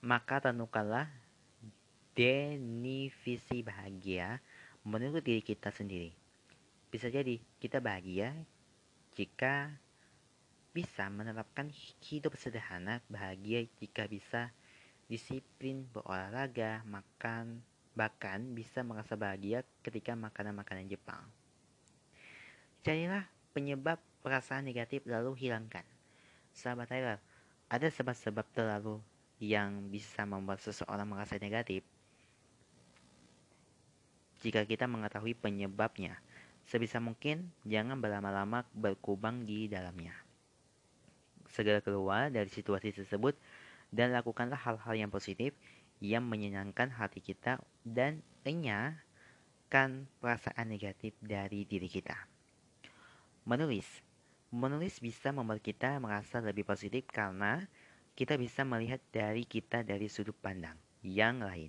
Maka 0.00 0.40
tentukanlah 0.40 1.12
definisi 2.16 3.60
bahagia 3.60 4.40
menurut 4.88 5.20
diri 5.20 5.44
kita 5.44 5.68
sendiri. 5.68 6.16
Bisa 6.88 7.12
jadi 7.12 7.36
kita 7.60 7.84
bahagia 7.84 8.32
jika 9.12 9.76
bisa 10.72 11.12
menerapkan 11.12 11.68
hidup 12.08 12.32
sederhana, 12.40 13.04
bahagia 13.12 13.68
jika 13.76 14.08
bisa 14.08 14.48
disiplin 15.12 15.84
berolahraga, 15.92 16.80
makan, 16.88 17.60
bahkan 17.92 18.44
bisa 18.56 18.80
merasa 18.80 19.16
bahagia 19.16 19.64
ketika 19.84 20.16
makanan-makanan 20.16 20.88
Jepang. 20.88 21.20
Carilah 22.80 23.28
penyebab 23.56 24.00
perasaan 24.24 24.64
negatif 24.64 25.04
lalu 25.04 25.36
hilangkan. 25.36 25.84
Sahabat 26.52 26.88
Tyler, 26.88 27.20
ada 27.68 27.88
sebab-sebab 27.88 28.44
terlalu 28.56 29.00
yang 29.40 29.92
bisa 29.92 30.24
membuat 30.24 30.60
seseorang 30.64 31.08
merasa 31.08 31.36
negatif. 31.36 31.84
Jika 34.44 34.68
kita 34.68 34.84
mengetahui 34.84 35.36
penyebabnya, 35.38 36.20
sebisa 36.68 37.00
mungkin 37.00 37.52
jangan 37.64 38.00
berlama-lama 38.00 38.66
berkubang 38.74 39.46
di 39.48 39.70
dalamnya 39.70 40.26
segera 41.56 41.80
keluar 41.80 42.28
dari 42.28 42.52
situasi 42.52 42.92
tersebut 42.92 43.32
dan 43.88 44.12
lakukanlah 44.12 44.60
hal-hal 44.60 44.92
yang 44.92 45.08
positif 45.08 45.56
yang 46.04 46.28
menyenangkan 46.28 46.92
hati 46.92 47.24
kita 47.24 47.56
dan 47.80 48.20
enyahkan 48.44 50.04
perasaan 50.20 50.68
negatif 50.68 51.16
dari 51.24 51.64
diri 51.64 51.88
kita. 51.88 52.28
Menulis 53.48 53.88
Menulis 54.46 55.02
bisa 55.02 55.34
membuat 55.34 55.58
kita 55.58 55.98
merasa 55.98 56.38
lebih 56.38 56.62
positif 56.62 57.02
karena 57.10 57.66
kita 58.14 58.38
bisa 58.38 58.62
melihat 58.62 59.02
dari 59.10 59.42
kita 59.42 59.82
dari 59.82 60.06
sudut 60.06 60.38
pandang 60.38 60.78
yang 61.02 61.42
lain. 61.42 61.68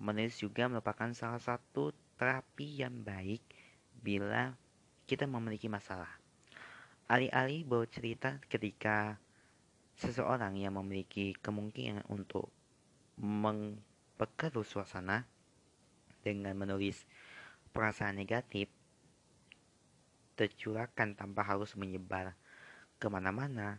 Menulis 0.00 0.40
juga 0.40 0.64
merupakan 0.66 1.12
salah 1.12 1.38
satu 1.38 1.92
terapi 2.16 2.80
yang 2.80 3.04
baik 3.04 3.44
bila 4.00 4.56
kita 5.04 5.28
memiliki 5.28 5.68
masalah. 5.68 6.08
Alih-alih 7.04 7.68
bercerita 7.68 8.40
ketika 8.48 9.20
seseorang 10.00 10.56
yang 10.56 10.72
memiliki 10.80 11.36
kemungkinan 11.44 12.08
untuk 12.08 12.48
memperkeruh 13.20 14.64
suasana 14.64 15.28
dengan 16.24 16.56
menulis 16.56 17.04
perasaan 17.76 18.16
negatif 18.16 18.72
tercurahkan 20.40 21.12
tanpa 21.12 21.44
harus 21.44 21.76
menyebar 21.76 22.32
ke 22.96 23.12
mana-mana 23.12 23.76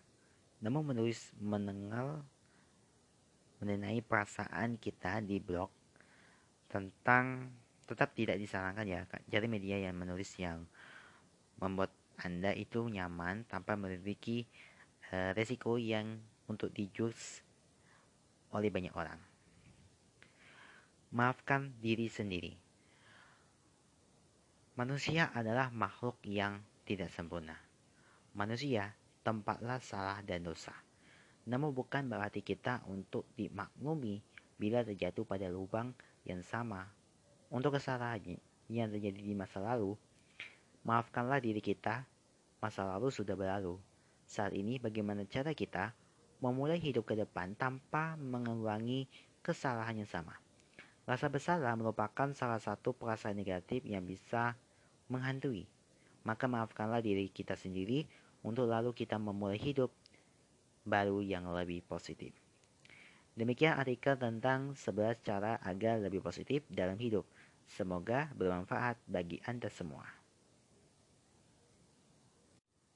namun 0.61 0.93
menulis 0.93 1.33
menengal 1.41 2.21
mengenai 3.57 3.97
perasaan 4.05 4.77
kita 4.77 5.25
di 5.25 5.41
blog 5.41 5.73
tentang 6.71 7.51
tetap 7.83 8.15
tidak 8.15 8.39
disarankan 8.39 8.87
ya 8.87 9.03
jadi 9.27 9.45
media 9.51 9.75
yang 9.83 9.99
menulis 9.99 10.31
yang 10.39 10.63
membuat 11.59 11.91
anda 12.21 12.55
itu 12.55 12.87
nyaman 12.87 13.43
tanpa 13.49 13.75
memiliki 13.75 14.47
uh, 15.11 15.35
resiko 15.35 15.75
yang 15.75 16.21
untuk 16.47 16.69
dijus 16.71 17.41
oleh 18.51 18.67
banyak 18.67 18.93
orang. 18.93 19.19
Maafkan 21.11 21.75
diri 21.79 22.07
sendiri. 22.07 22.53
Manusia 24.79 25.31
adalah 25.35 25.67
makhluk 25.71 26.19
yang 26.23 26.63
tidak 26.87 27.11
sempurna. 27.11 27.55
Manusia 28.31 28.95
tempatlah 29.21 29.83
salah 29.83 30.23
dan 30.23 30.47
dosa. 30.47 30.71
Namun 31.47 31.75
bukan 31.75 32.07
berarti 32.07 32.39
kita 32.39 32.87
untuk 32.87 33.27
dimaklumi 33.35 34.23
bila 34.55 34.85
terjatuh 34.85 35.27
pada 35.27 35.51
lubang 35.51 35.91
yang 36.27 36.43
sama. 36.45 36.89
Untuk 37.51 37.75
kesalahan 37.75 38.39
yang 38.71 38.87
terjadi 38.87 39.19
di 39.19 39.35
masa 39.35 39.59
lalu, 39.59 39.99
maafkanlah 40.87 41.43
diri 41.43 41.59
kita 41.59 42.07
Masa 42.61 42.85
lalu 42.85 43.09
sudah 43.09 43.33
berlalu. 43.33 43.81
Saat 44.29 44.53
ini 44.53 44.77
bagaimana 44.77 45.25
cara 45.25 45.49
kita 45.57 45.97
memulai 46.45 46.77
hidup 46.77 47.09
ke 47.09 47.17
depan 47.17 47.57
tanpa 47.57 48.13
mengulangi 48.21 49.09
kesalahan 49.41 50.05
yang 50.05 50.05
sama. 50.05 50.37
Rasa 51.09 51.25
bersalah 51.33 51.73
merupakan 51.73 52.29
salah 52.37 52.61
satu 52.61 52.93
perasaan 52.93 53.33
negatif 53.33 53.81
yang 53.81 54.05
bisa 54.05 54.53
menghantui. 55.09 55.65
Maka 56.21 56.45
maafkanlah 56.45 57.01
diri 57.01 57.33
kita 57.33 57.57
sendiri 57.57 58.05
untuk 58.45 58.69
lalu 58.69 58.93
kita 58.93 59.17
memulai 59.17 59.57
hidup 59.57 59.89
baru 60.85 61.25
yang 61.25 61.49
lebih 61.49 61.81
positif. 61.89 62.37
Demikian 63.31 63.79
artikel 63.79 64.19
tentang 64.19 64.75
11 64.75 65.23
cara 65.23 65.55
agar 65.63 66.03
lebih 66.03 66.19
positif 66.19 66.67
dalam 66.67 66.99
hidup. 66.99 67.23
Semoga 67.63 68.27
bermanfaat 68.35 68.99
bagi 69.07 69.39
Anda 69.47 69.71
semua. 69.71 70.03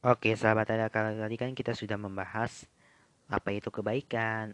Oke, 0.05 0.35
sahabat 0.37 0.69
ada 0.69 0.91
kali 0.91 1.17
tadi 1.17 1.35
kan 1.39 1.55
kita 1.55 1.73
sudah 1.73 1.95
membahas 1.95 2.67
apa 3.31 3.55
itu 3.55 3.71
kebaikan. 3.71 4.53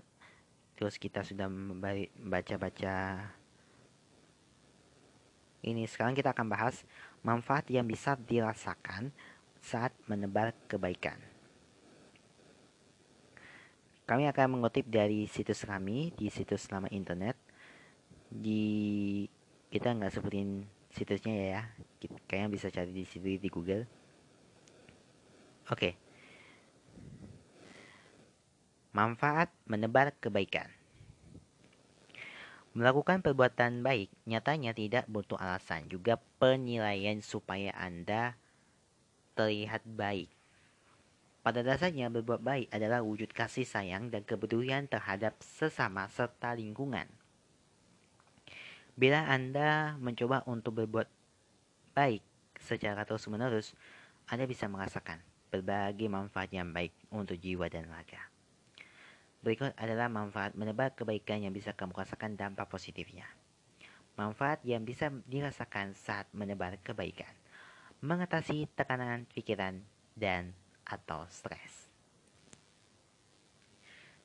Terus 0.78 0.96
kita 1.02 1.26
sudah 1.26 1.50
membaca-baca 1.50 3.28
ini. 5.66 5.84
Sekarang 5.90 6.14
kita 6.14 6.32
akan 6.32 6.48
bahas 6.48 6.86
manfaat 7.26 7.70
yang 7.74 7.90
bisa 7.90 8.16
dirasakan 8.16 9.14
saat 9.62 9.94
menebar 10.10 10.54
kebaikan. 10.70 11.18
Kami 14.12 14.28
akan 14.28 14.60
mengutip 14.60 14.92
dari 14.92 15.24
situs 15.24 15.64
kami 15.64 16.12
di 16.20 16.28
situs 16.28 16.68
nama 16.68 16.92
internet. 16.92 17.40
Di 18.28 19.24
kita 19.72 19.96
nggak 19.96 20.12
sebutin 20.12 20.68
situsnya 20.92 21.32
ya, 21.32 21.62
kayaknya 22.28 22.52
bisa 22.52 22.68
cari 22.68 22.92
di 22.92 23.08
situ 23.08 23.40
di 23.40 23.48
Google 23.48 23.88
Oke. 25.72 25.96
Manfaat 28.92 29.56
menebar 29.72 30.12
kebaikan. 30.20 30.68
Melakukan 32.76 33.24
perbuatan 33.24 33.80
baik 33.80 34.12
nyatanya 34.28 34.76
tidak 34.76 35.08
butuh 35.08 35.40
alasan, 35.40 35.88
juga 35.88 36.20
penilaian 36.44 37.24
supaya 37.24 37.72
Anda 37.80 38.36
terlihat 39.40 39.88
baik. 39.88 40.41
Pada 41.42 41.66
dasarnya 41.66 42.14
berbuat 42.14 42.46
baik 42.46 42.68
adalah 42.70 43.02
wujud 43.02 43.34
kasih 43.34 43.66
sayang 43.66 44.14
dan 44.14 44.22
kepedulian 44.22 44.86
terhadap 44.86 45.34
sesama 45.42 46.06
serta 46.06 46.54
lingkungan. 46.54 47.10
Bila 48.94 49.26
Anda 49.26 49.98
mencoba 49.98 50.46
untuk 50.46 50.78
berbuat 50.86 51.10
baik 51.98 52.22
secara 52.62 53.02
terus-menerus, 53.10 53.74
Anda 54.30 54.46
bisa 54.46 54.70
merasakan 54.70 55.18
berbagai 55.50 56.06
manfaat 56.14 56.54
yang 56.54 56.70
baik 56.70 56.94
untuk 57.10 57.42
jiwa 57.42 57.66
dan 57.74 57.90
raga. 57.90 58.22
Berikut 59.42 59.74
adalah 59.74 60.14
manfaat 60.14 60.54
menebar 60.54 60.94
kebaikan 60.94 61.42
yang 61.42 61.58
bisa 61.58 61.74
kamu 61.74 61.98
rasakan 61.98 62.38
dampak 62.38 62.70
positifnya. 62.70 63.26
Manfaat 64.14 64.62
yang 64.62 64.86
bisa 64.86 65.10
dirasakan 65.26 65.98
saat 65.98 66.30
menebar 66.38 66.78
kebaikan. 66.86 67.34
Mengatasi 68.06 68.70
tekanan 68.78 69.26
pikiran 69.34 69.82
dan 70.14 70.54
atau 70.92 71.24
stres. 71.32 71.88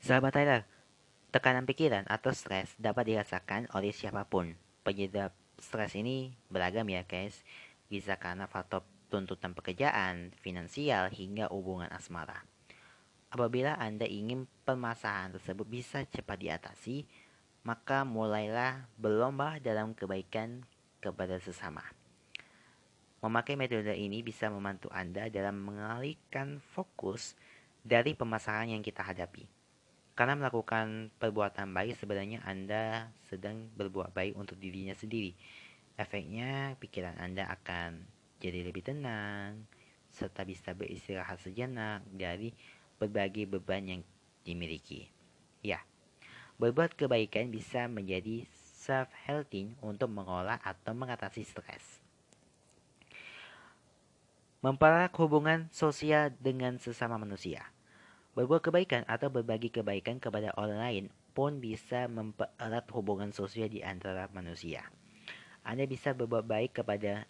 Sahabat 0.02 0.34
Tyler, 0.34 0.62
tekanan 1.30 1.66
pikiran 1.66 2.04
atau 2.10 2.34
stres 2.34 2.74
dapat 2.76 3.14
dirasakan 3.14 3.70
oleh 3.74 3.94
siapa 3.94 4.26
pun. 4.26 4.54
Penyebab 4.82 5.30
stres 5.58 5.94
ini 5.94 6.34
beragam 6.50 6.86
ya 6.90 7.06
guys. 7.06 7.42
Bisa 7.86 8.18
karena 8.18 8.50
faktor 8.50 8.82
tuntutan 9.08 9.54
pekerjaan, 9.54 10.34
finansial, 10.42 11.08
hingga 11.14 11.48
hubungan 11.54 11.88
asmara. 11.94 12.42
Apabila 13.30 13.74
Anda 13.78 14.06
ingin 14.06 14.46
permasalahan 14.66 15.34
tersebut 15.38 15.66
bisa 15.66 16.02
cepat 16.06 16.38
diatasi, 16.38 17.06
maka 17.66 18.06
mulailah 18.06 18.86
berlomba 18.94 19.58
dalam 19.58 19.90
kebaikan 19.94 20.62
kepada 21.02 21.42
sesama. 21.42 21.95
Memakai 23.24 23.56
metode 23.56 23.96
ini 23.96 24.20
bisa 24.20 24.52
membantu 24.52 24.92
Anda 24.92 25.32
dalam 25.32 25.64
mengalihkan 25.64 26.60
fokus 26.60 27.32
dari 27.80 28.12
permasalahan 28.12 28.76
yang 28.76 28.82
kita 28.84 29.00
hadapi. 29.00 29.48
Karena 30.12 30.36
melakukan 30.36 31.12
perbuatan 31.16 31.72
baik 31.72 31.96
sebenarnya 31.96 32.44
Anda 32.44 33.08
sedang 33.28 33.72
berbuat 33.72 34.12
baik 34.12 34.36
untuk 34.36 34.60
dirinya 34.60 34.92
sendiri. 34.92 35.32
Efeknya 35.96 36.76
pikiran 36.76 37.16
Anda 37.16 37.48
akan 37.52 38.04
jadi 38.36 38.68
lebih 38.68 38.84
tenang, 38.84 39.64
serta 40.12 40.44
bisa 40.44 40.76
beristirahat 40.76 41.40
sejenak 41.40 42.04
dari 42.12 42.52
berbagai 43.00 43.48
beban 43.48 43.84
yang 43.88 44.02
dimiliki. 44.44 45.08
Ya, 45.64 45.80
berbuat 46.60 46.96
kebaikan 46.96 47.48
bisa 47.48 47.88
menjadi 47.88 48.44
self-healing 48.84 49.76
untuk 49.80 50.12
mengolah 50.12 50.60
atau 50.60 50.92
mengatasi 50.92 51.44
stres. 51.44 52.05
Mempererat 54.64 55.12
hubungan 55.20 55.68
sosial 55.68 56.32
dengan 56.40 56.80
sesama 56.80 57.20
manusia. 57.20 57.68
Berbuat 58.32 58.64
kebaikan 58.64 59.04
atau 59.04 59.28
berbagi 59.28 59.68
kebaikan 59.68 60.16
kepada 60.16 60.52
orang 60.56 60.80
lain 60.80 61.04
pun 61.36 61.60
bisa 61.60 62.08
mempererat 62.08 62.88
hubungan 62.96 63.36
sosial 63.36 63.68
di 63.68 63.84
antara 63.84 64.32
manusia. 64.32 64.88
Anda 65.60 65.84
bisa 65.84 66.16
berbuat 66.16 66.48
baik 66.48 66.80
kepada 66.80 67.28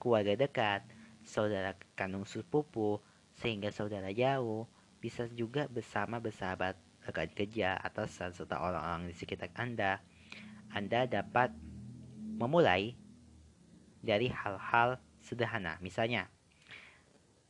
keluarga 0.00 0.32
dekat, 0.32 0.88
saudara 1.28 1.76
kandung 1.92 2.24
sepupu, 2.24 3.04
sehingga 3.36 3.68
saudara 3.68 4.08
jauh 4.08 4.64
bisa 5.04 5.28
juga 5.36 5.68
bersama 5.68 6.24
bersahabat 6.24 6.80
rekan 7.04 7.28
kerja 7.36 7.76
atau 7.76 8.08
serta 8.08 8.56
orang-orang 8.56 9.12
di 9.12 9.14
sekitar 9.14 9.52
Anda. 9.60 10.00
Anda 10.72 11.04
dapat 11.04 11.52
memulai 12.40 12.96
dari 14.00 14.32
hal-hal 14.32 14.96
sederhana, 15.28 15.76
misalnya 15.84 16.32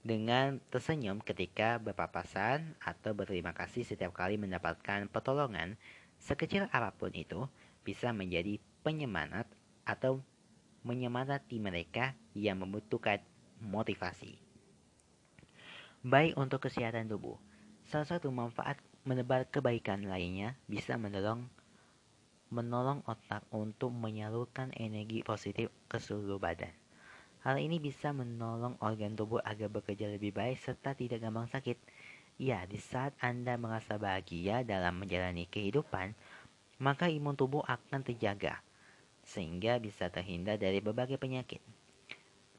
dengan 0.03 0.59
tersenyum 0.75 1.23
ketika 1.23 1.79
berpapasan 1.79 2.75
atau 2.83 3.15
berterima 3.15 3.55
kasih 3.55 3.87
setiap 3.87 4.11
kali 4.11 4.35
mendapatkan 4.35 5.07
pertolongan, 5.07 5.79
sekecil 6.19 6.67
apa 6.75 6.91
pun 6.91 7.15
itu 7.15 7.47
bisa 7.87 8.11
menjadi 8.11 8.59
penyemangat 8.83 9.47
atau 9.87 10.19
menyemangati 10.83 11.63
mereka 11.63 12.19
yang 12.35 12.59
membutuhkan 12.59 13.23
motivasi 13.63 14.49
baik 16.07 16.39
untuk 16.39 16.63
kesehatan 16.63 17.11
tubuh. 17.11 17.35
Salah 17.91 18.07
satu 18.07 18.31
manfaat 18.31 18.79
menebar 19.03 19.49
kebaikan 19.51 20.07
lainnya 20.07 20.55
bisa 20.71 20.95
menolong 20.95 21.49
menolong 22.49 23.03
otak 23.05 23.45
untuk 23.53 23.93
menyalurkan 23.93 24.73
energi 24.79 25.21
positif 25.27 25.69
ke 25.91 25.99
seluruh 26.01 26.41
badan. 26.41 26.73
Hal 27.49 27.65
ini 27.65 27.81
bisa 27.81 28.13
menolong 28.13 28.77
organ 28.85 29.17
tubuh 29.17 29.41
agar 29.41 29.73
bekerja 29.73 30.05
lebih 30.05 30.37
baik 30.37 30.61
serta 30.61 30.93
tidak 30.93 31.25
gampang 31.25 31.49
sakit. 31.49 31.81
Ya, 32.37 32.69
di 32.69 32.77
saat 32.77 33.17
Anda 33.25 33.57
merasa 33.57 33.97
bahagia 33.97 34.61
dalam 34.69 35.01
menjalani 35.01 35.49
kehidupan, 35.49 36.13
maka 36.77 37.09
imun 37.09 37.41
tubuh 37.41 37.65
akan 37.65 38.05
terjaga, 38.05 38.61
sehingga 39.25 39.81
bisa 39.81 40.13
terhindar 40.13 40.61
dari 40.61 40.85
berbagai 40.85 41.17
penyakit. 41.17 41.65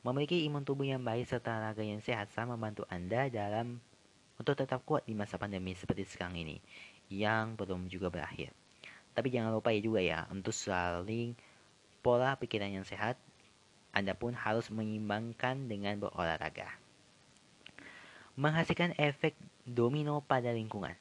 Memiliki 0.01 0.41
imun 0.49 0.65
tubuh 0.65 0.89
yang 0.89 1.05
baik 1.05 1.29
serta 1.29 1.69
raga 1.69 1.85
yang 1.85 2.01
sehat 2.01 2.33
sama 2.33 2.57
membantu 2.57 2.89
Anda 2.89 3.29
dalam 3.29 3.77
untuk 4.41 4.57
tetap 4.57 4.81
kuat 4.89 5.05
di 5.05 5.13
masa 5.13 5.37
pandemi 5.37 5.77
seperti 5.77 6.09
sekarang 6.09 6.41
ini 6.41 6.57
yang 7.13 7.53
belum 7.53 7.93
juga 7.93 8.09
berakhir. 8.09 8.57
Tapi 9.13 9.29
jangan 9.29 9.53
lupa 9.53 9.69
ya 9.69 9.85
juga 9.85 10.01
ya 10.01 10.25
untuk 10.33 10.57
saling 10.57 11.37
pola 12.01 12.33
pikiran 12.41 12.73
yang 12.73 12.89
sehat. 12.89 13.28
Anda 13.95 14.13
pun 14.13 14.37
harus 14.37 14.69
menyimbangkan 14.69 15.65
dengan 15.65 15.97
berolahraga. 15.97 16.69
Menghasilkan 18.39 18.95
efek 18.95 19.35
domino 19.65 20.23
pada 20.23 20.53
lingkungan. 20.53 20.95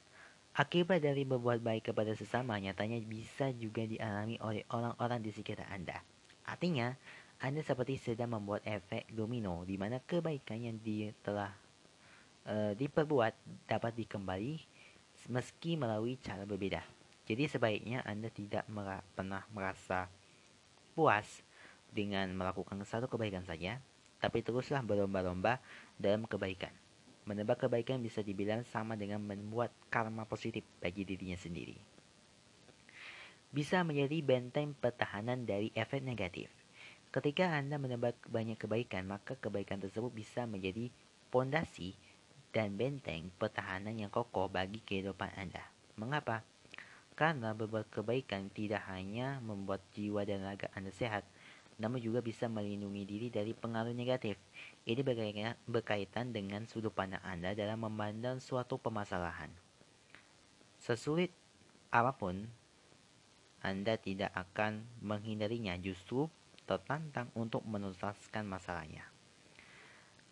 Akibat 0.57 0.99
dari 0.99 1.23
berbuat 1.23 1.63
baik 1.63 1.93
kepada 1.93 2.11
sesama 2.17 2.59
nyatanya 2.59 2.99
bisa 3.05 3.53
juga 3.55 3.87
dialami 3.87 4.35
oleh 4.43 4.67
orang-orang 4.73 5.23
di 5.23 5.31
sekitar 5.31 5.71
Anda. 5.71 6.03
Artinya, 6.43 6.91
anda 7.39 7.63
seperti 7.63 7.95
sedang 7.95 8.35
membuat 8.35 8.67
efek 8.67 9.07
domino 9.15 9.63
di 9.63 9.79
mana 9.79 10.03
kebaikan 10.03 10.59
yang 10.59 10.75
di, 10.83 11.07
telah 11.23 11.55
uh, 12.51 12.75
diperbuat 12.75 13.63
dapat 13.63 13.95
dikembali 13.95 14.59
meski 15.31 15.79
melalui 15.79 16.19
cara 16.19 16.43
berbeda. 16.43 16.83
Jadi 17.23 17.47
sebaiknya 17.47 18.03
Anda 18.03 18.27
tidak 18.27 18.67
mera 18.67 18.99
pernah 19.15 19.47
merasa 19.55 20.11
puas 20.91 21.39
dengan 21.93 22.31
melakukan 22.33 22.81
satu 22.85 23.09
kebaikan 23.09 23.43
saja, 23.45 23.81
tapi 24.19 24.43
teruslah 24.43 24.83
berlomba-lomba 24.83 25.63
dalam 25.95 26.27
kebaikan. 26.27 26.71
Menebar 27.23 27.55
kebaikan 27.55 28.01
bisa 28.01 28.25
dibilang 28.25 28.65
sama 28.67 28.97
dengan 28.97 29.21
membuat 29.21 29.69
karma 29.87 30.25
positif 30.25 30.65
bagi 30.81 31.05
dirinya 31.05 31.37
sendiri. 31.37 31.77
Bisa 33.49 33.81
menjadi 33.81 34.21
benteng 34.21 34.77
pertahanan 34.77 35.45
dari 35.45 35.73
efek 35.73 36.05
negatif. 36.05 36.53
Ketika 37.09 37.57
Anda 37.57 37.81
menebar 37.81 38.13
banyak 38.29 38.61
kebaikan, 38.61 39.09
maka 39.09 39.33
kebaikan 39.33 39.81
tersebut 39.81 40.13
bisa 40.13 40.45
menjadi 40.45 40.93
pondasi 41.33 41.97
dan 42.53 42.77
benteng 42.77 43.33
pertahanan 43.37 43.97
yang 43.97 44.13
kokoh 44.13 44.49
bagi 44.49 44.81
kehidupan 44.81 45.33
Anda. 45.37 45.65
Mengapa? 45.97 46.45
Karena 47.17 47.57
berbuat 47.57 47.89
kebaikan 47.89 48.53
tidak 48.53 48.85
hanya 48.89 49.41
membuat 49.41 49.81
jiwa 49.97 50.23
dan 50.23 50.45
raga 50.45 50.69
Anda 50.77 50.93
sehat, 50.93 51.25
namun 51.79 52.03
juga 52.03 52.19
bisa 52.19 52.51
melindungi 52.51 53.07
diri 53.07 53.27
dari 53.31 53.55
pengaruh 53.55 53.95
negatif. 53.95 54.35
Ini 54.83 54.99
berkaitan 55.63 56.35
dengan 56.35 56.67
sudut 56.67 56.91
pandang 56.91 57.23
Anda 57.23 57.55
dalam 57.55 57.87
memandang 57.87 58.43
suatu 58.43 58.75
permasalahan. 58.75 59.47
Sesulit 60.75 61.31
apa 61.89 62.11
pun, 62.11 62.51
Anda 63.63 63.95
tidak 63.95 64.35
akan 64.35 64.83
menghindarinya, 64.99 65.79
justru 65.79 66.27
tertantang 66.67 67.31
untuk 67.33 67.63
menuntaskan 67.63 68.43
masalahnya. 68.45 69.07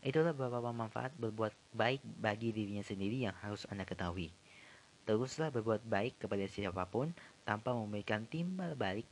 Itulah 0.03 0.31
beberapa 0.31 0.69
manfaat 0.69 1.11
berbuat 1.17 1.51
baik 1.73 2.05
bagi 2.21 2.53
dirinya 2.53 2.85
sendiri 2.85 3.25
yang 3.25 3.35
harus 3.41 3.65
Anda 3.67 3.83
ketahui. 3.83 4.29
Teruslah 5.07 5.49
berbuat 5.49 5.87
baik 5.87 6.21
kepada 6.21 6.43
siapa 6.45 6.83
pun 6.85 7.15
tanpa 7.47 7.71
memberikan 7.71 8.27
timbal 8.27 8.75
balik 8.77 9.07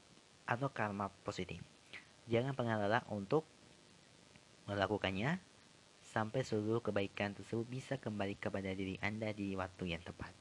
atau 0.46 0.70
karma 0.70 1.10
positif. 1.24 1.75
Jangan 2.26 2.58
pernah 2.58 2.82
lelah 2.82 3.06
untuk 3.14 3.46
melakukannya 4.66 5.38
sampai 6.02 6.42
seluruh 6.42 6.82
kebaikan 6.82 7.38
tersebut 7.38 7.70
bisa 7.70 8.02
kembali 8.02 8.34
kepada 8.42 8.74
diri 8.74 8.98
Anda 8.98 9.30
di 9.30 9.54
waktu 9.54 9.94
yang 9.94 10.02
tepat. 10.02 10.34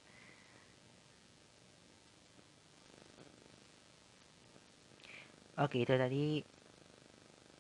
Oke, 5.60 5.84
itu 5.84 5.94
tadi 5.94 6.40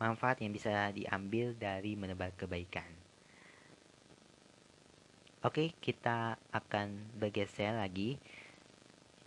manfaat 0.00 0.40
yang 0.40 0.56
bisa 0.56 0.90
diambil 0.90 1.52
dari 1.54 1.94
menebar 1.94 2.32
kebaikan. 2.34 2.88
Oke, 5.44 5.76
kita 5.84 6.40
akan 6.50 7.12
bergeser 7.20 7.76
lagi 7.76 8.16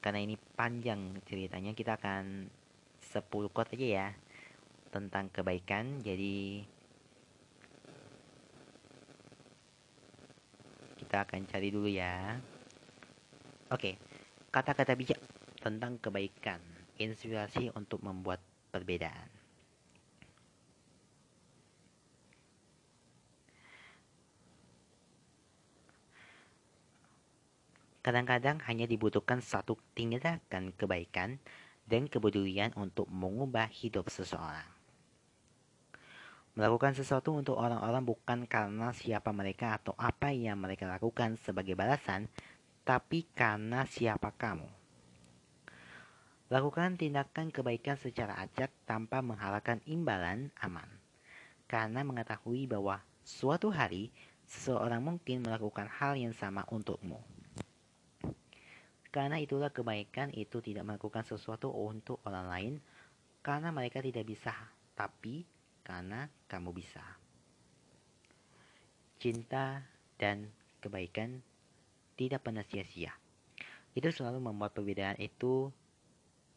karena 0.02 0.26
ini 0.26 0.36
panjang 0.58 1.22
ceritanya. 1.30 1.78
Kita 1.78 2.02
akan 2.02 2.50
10 2.98 3.54
quote 3.54 3.78
aja 3.78 3.88
ya 3.88 4.08
tentang 4.90 5.30
kebaikan. 5.30 6.00
Jadi 6.02 6.66
kita 10.98 11.24
akan 11.24 11.48
cari 11.48 11.70
dulu 11.72 11.88
ya. 11.88 12.36
Oke, 13.72 14.00
kata-kata 14.52 14.96
bijak 14.96 15.20
tentang 15.60 16.00
kebaikan, 16.00 16.60
inspirasi 17.00 17.72
untuk 17.76 18.00
membuat 18.04 18.40
perbedaan. 18.72 19.28
Kadang-kadang 28.08 28.64
hanya 28.72 28.88
dibutuhkan 28.88 29.44
satu 29.44 29.76
tindakan 29.92 30.72
kebaikan 30.80 31.44
dan 31.84 32.08
kepedulian 32.08 32.72
untuk 32.80 33.04
mengubah 33.12 33.68
hidup 33.68 34.08
seseorang. 34.08 34.77
Melakukan 36.58 36.98
sesuatu 36.98 37.38
untuk 37.38 37.54
orang-orang 37.54 38.02
bukan 38.02 38.50
karena 38.50 38.90
siapa 38.90 39.30
mereka 39.30 39.78
atau 39.78 39.94
apa 39.94 40.34
yang 40.34 40.58
mereka 40.58 40.90
lakukan 40.90 41.38
sebagai 41.38 41.78
balasan, 41.78 42.26
tapi 42.82 43.30
karena 43.38 43.86
siapa 43.86 44.34
kamu. 44.34 44.66
Lakukan 46.50 46.98
tindakan 46.98 47.54
kebaikan 47.54 48.02
secara 48.02 48.42
acak 48.42 48.74
tanpa 48.90 49.22
mengharapkan 49.22 49.86
imbalan 49.86 50.50
aman. 50.58 50.90
Karena 51.70 52.02
mengetahui 52.02 52.66
bahwa 52.66 53.06
suatu 53.22 53.70
hari 53.70 54.10
seseorang 54.50 55.06
mungkin 55.06 55.46
melakukan 55.46 55.86
hal 55.86 56.18
yang 56.18 56.34
sama 56.34 56.66
untukmu. 56.74 57.22
Karena 59.14 59.38
itulah 59.38 59.70
kebaikan 59.70 60.34
itu 60.34 60.58
tidak 60.66 60.90
melakukan 60.90 61.22
sesuatu 61.22 61.70
untuk 61.70 62.18
orang 62.26 62.50
lain 62.50 62.74
karena 63.46 63.70
mereka 63.70 64.02
tidak 64.02 64.26
bisa, 64.26 64.58
tapi 64.98 65.46
karena 65.86 66.32
kamu 66.48 66.72
bisa. 66.72 67.04
Cinta 69.20 69.84
dan 70.16 70.48
kebaikan 70.80 71.44
tidak 72.18 72.48
pernah 72.48 72.66
sia-sia. 72.66 73.14
Itu 73.94 74.10
selalu 74.10 74.42
membuat 74.42 74.74
perbedaan 74.74 75.20
itu 75.20 75.70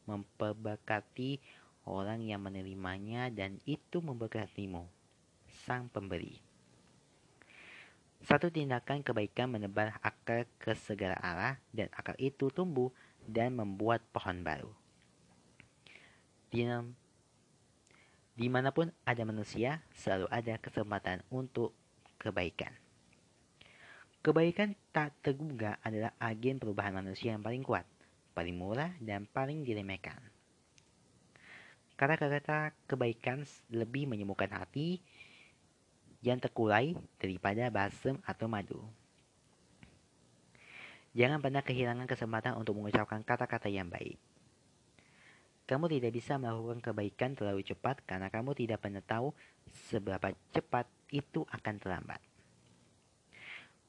memperberkati 0.09 1.41
orang 1.89 2.25
yang 2.25 2.41
menerimanya 2.45 3.29
dan 3.33 3.59
itu 3.65 4.01
memberkatimu, 4.01 4.85
sang 5.67 5.89
pemberi. 5.91 6.41
Satu 8.21 8.53
tindakan 8.53 9.01
kebaikan 9.01 9.49
menebar 9.49 9.97
akar 10.05 10.45
ke 10.61 10.77
segala 10.77 11.17
arah 11.17 11.57
dan 11.73 11.89
akar 11.97 12.13
itu 12.21 12.53
tumbuh 12.53 12.93
dan 13.25 13.57
membuat 13.57 14.05
pohon 14.13 14.45
baru. 14.45 14.69
Di 18.35 18.47
mana 18.49 18.71
pun 18.71 18.89
ada 19.05 19.23
manusia, 19.27 19.83
selalu 19.95 20.27
ada 20.31 20.57
kesempatan 20.61 21.21
untuk 21.29 21.75
kebaikan. 22.21 22.73
Kebaikan 24.21 24.77
tak 24.93 25.17
tergugah 25.25 25.81
adalah 25.81 26.13
agen 26.21 26.61
perubahan 26.61 26.93
manusia 26.93 27.33
yang 27.33 27.41
paling 27.41 27.65
kuat, 27.65 27.89
paling 28.37 28.53
murah, 28.53 28.93
dan 29.01 29.25
paling 29.25 29.65
diremehkan. 29.65 30.21
Kata-kata 31.97 32.77
kebaikan 32.85 33.45
lebih 33.73 34.09
menyembuhkan 34.09 34.53
hati 34.53 35.01
yang 36.21 36.37
terkulai 36.37 36.97
daripada 37.17 37.73
basem 37.73 38.17
atau 38.25 38.45
madu. 38.49 38.81
Jangan 41.17 41.43
pernah 41.43 41.65
kehilangan 41.65 42.07
kesempatan 42.07 42.55
untuk 42.61 42.79
mengucapkan 42.79 43.25
kata-kata 43.25 43.67
yang 43.67 43.89
baik. 43.89 44.30
Kamu 45.71 45.87
tidak 45.87 46.19
bisa 46.19 46.35
melakukan 46.35 46.83
kebaikan 46.83 47.39
terlalu 47.39 47.63
cepat 47.63 48.03
karena 48.03 48.27
kamu 48.27 48.59
tidak 48.59 48.83
pernah 48.83 49.07
tahu 49.07 49.31
seberapa 49.87 50.35
cepat 50.51 50.91
itu 51.15 51.47
akan 51.47 51.79
terlambat. 51.79 52.19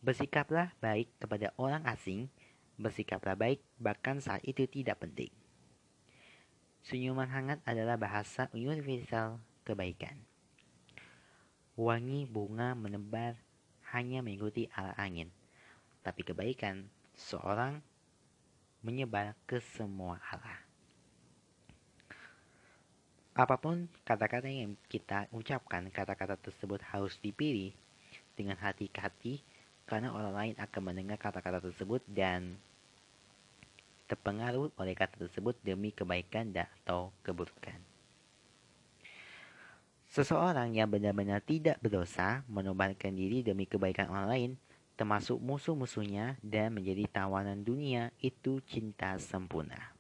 Bersikaplah 0.06 0.78
baik 0.78 1.10
kepada 1.18 1.50
orang 1.58 1.82
asing, 1.90 2.30
bersikaplah 2.78 3.34
baik 3.34 3.66
bahkan 3.82 4.22
saat 4.22 4.46
itu 4.46 4.70
tidak 4.70 5.02
penting. 5.02 5.34
Senyuman 6.86 7.34
hangat 7.34 7.58
adalah 7.66 7.98
bahasa 7.98 8.46
universal 8.54 9.42
kebaikan. 9.66 10.22
Wangi 11.74 12.30
bunga 12.30 12.78
menebar 12.78 13.42
hanya 13.90 14.22
mengikuti 14.22 14.70
arah 14.78 14.94
angin, 15.02 15.34
tapi 16.06 16.22
kebaikan 16.22 16.94
seorang 17.18 17.82
menyebar 18.86 19.34
ke 19.50 19.58
semua 19.58 20.22
arah. 20.30 20.61
Apa 23.42 23.58
pun 23.58 23.90
kata-kata 24.06 24.46
yang 24.46 24.78
kita 24.86 25.26
ucapkan, 25.34 25.90
kata-kata 25.90 26.38
tersebut 26.38 26.78
harus 26.94 27.18
dipilih 27.26 27.74
dengan 28.38 28.54
hati 28.62 28.86
ke 28.86 29.02
hati 29.02 29.42
karena 29.90 30.14
orang 30.14 30.34
lain 30.38 30.56
akan 30.62 30.82
mendengar 30.86 31.18
kata-kata 31.18 31.58
tersebut 31.58 32.06
dan 32.06 32.54
terpengaruh 34.06 34.70
oleh 34.78 34.94
kata 34.94 35.26
tersebut 35.26 35.58
demi 35.66 35.90
kebaikan 35.90 36.54
dan 36.54 36.70
atau 36.86 37.10
keburukan. 37.26 37.82
Seseorang 40.14 40.78
yang 40.78 40.94
benar-benar 40.94 41.42
tidak 41.42 41.82
berdosa 41.82 42.46
menobatkan 42.46 43.18
diri 43.18 43.42
demi 43.42 43.66
kebaikan 43.66 44.14
orang 44.14 44.28
lain, 44.30 44.52
termasuk 44.94 45.42
musuh-musuhnya 45.42 46.38
dan 46.46 46.78
menjadi 46.78 47.10
tawanan 47.10 47.66
dunia, 47.66 48.14
itu 48.22 48.62
cinta 48.70 49.18
sempurna. 49.18 49.91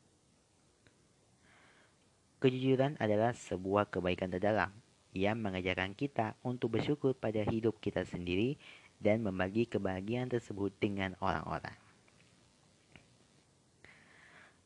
Kejujuran 2.41 2.97
adalah 2.97 3.37
sebuah 3.37 3.93
kebaikan 3.93 4.33
terdalam 4.33 4.73
yang 5.13 5.37
mengajarkan 5.37 5.93
kita 5.93 6.33
untuk 6.41 6.73
bersyukur 6.73 7.13
pada 7.13 7.45
hidup 7.45 7.77
kita 7.77 8.01
sendiri 8.01 8.57
dan 8.97 9.21
membagi 9.21 9.69
kebahagiaan 9.69 10.25
tersebut 10.25 10.73
dengan 10.81 11.13
orang-orang. 11.21 11.77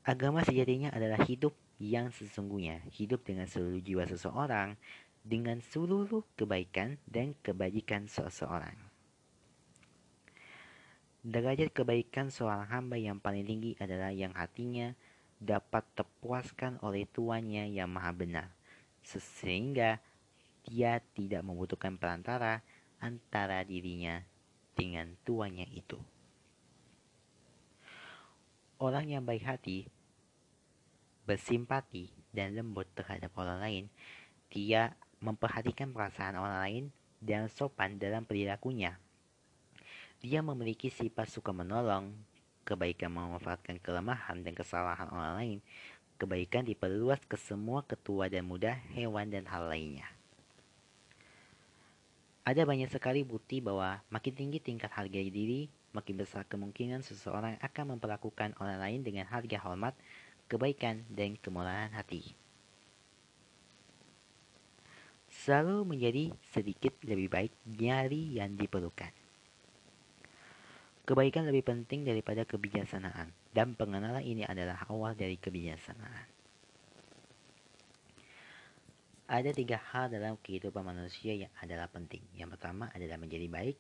Agama 0.08 0.40
sejatinya 0.48 0.88
adalah 0.96 1.20
hidup 1.28 1.52
yang 1.76 2.16
sesungguhnya, 2.16 2.80
hidup 2.96 3.28
dengan 3.28 3.44
seluruh 3.44 3.84
jiwa 3.84 4.08
seseorang, 4.08 4.80
dengan 5.20 5.60
seluruh 5.60 6.24
kebaikan 6.40 6.96
dan 7.04 7.36
kebajikan 7.44 8.08
seseorang. 8.08 8.78
Derajat 11.28 11.76
kebaikan 11.76 12.32
seorang 12.32 12.72
hamba 12.72 12.96
yang 12.96 13.20
paling 13.20 13.44
tinggi 13.44 13.76
adalah 13.84 14.16
yang 14.16 14.32
hatinya 14.32 14.96
dapat 15.40 15.84
terpuaskan 15.96 16.80
oleh 16.82 17.06
tuannya 17.10 17.70
yang 17.72 17.92
maha 17.92 18.12
benar, 18.16 18.48
sehingga 19.04 20.00
dia 20.66 20.98
tidak 21.14 21.46
membutuhkan 21.46 22.00
perantara 22.00 22.66
antara 22.98 23.62
dirinya 23.62 24.24
dengan 24.74 25.14
tuannya 25.24 25.70
itu. 25.72 26.00
Orang 28.76 29.08
yang 29.08 29.24
baik 29.24 29.46
hati, 29.48 29.88
bersimpati, 31.24 32.12
dan 32.36 32.52
lembut 32.52 32.92
terhadap 32.92 33.32
orang 33.40 33.64
lain, 33.64 33.84
dia 34.52 34.92
memperhatikan 35.24 35.96
perasaan 35.96 36.36
orang 36.36 36.60
lain 36.60 36.86
dan 37.24 37.48
sopan 37.48 37.96
dalam 37.96 38.28
perilakunya. 38.28 39.00
Dia 40.20 40.44
memiliki 40.44 40.92
sifat 40.92 41.32
suka 41.32 41.56
menolong, 41.56 42.12
kebaikan 42.66 43.14
memanfaatkan 43.14 43.78
kelemahan 43.80 44.42
dan 44.42 44.58
kesalahan 44.58 45.08
orang 45.14 45.34
lain, 45.38 45.60
kebaikan 46.18 46.66
diperluas 46.66 47.22
ke 47.30 47.38
semua 47.38 47.86
ketua 47.86 48.26
dan 48.28 48.44
muda, 48.44 48.76
hewan, 48.98 49.30
dan 49.30 49.46
hal 49.46 49.70
lainnya. 49.70 50.10
Ada 52.46 52.62
banyak 52.62 52.94
sekali 52.94 53.26
bukti 53.26 53.58
bahwa 53.58 54.02
makin 54.14 54.34
tinggi 54.34 54.62
tingkat 54.62 54.94
harga 54.94 55.18
diri, 55.18 55.66
makin 55.94 56.22
besar 56.22 56.46
kemungkinan 56.46 57.02
seseorang 57.02 57.58
akan 57.58 57.98
memperlakukan 57.98 58.54
orang 58.62 58.78
lain 58.78 59.02
dengan 59.02 59.26
harga 59.26 59.58
hormat, 59.66 59.98
kebaikan, 60.46 61.02
dan 61.10 61.38
kemurahan 61.42 61.90
hati. 61.90 62.38
Selalu 65.26 65.90
menjadi 65.90 66.24
sedikit 66.54 66.94
lebih 67.02 67.34
baik 67.34 67.54
dari 67.66 68.38
yang 68.38 68.54
diperlukan. 68.54 69.25
Kebaikan 71.06 71.46
lebih 71.46 71.62
penting 71.62 72.02
daripada 72.02 72.50
kebijaksanaan, 72.50 73.30
dan 73.54 73.78
pengenalan 73.78 74.26
ini 74.26 74.42
adalah 74.42 74.90
awal 74.90 75.14
dari 75.14 75.38
kebijaksanaan. 75.38 76.26
Ada 79.30 79.54
tiga 79.54 79.78
hal 79.94 80.10
dalam 80.10 80.42
kehidupan 80.42 80.82
manusia 80.82 81.38
yang 81.38 81.54
adalah 81.62 81.86
penting. 81.94 82.26
Yang 82.34 82.58
pertama 82.58 82.90
adalah 82.90 83.22
menjadi 83.22 83.46
baik, 83.46 83.78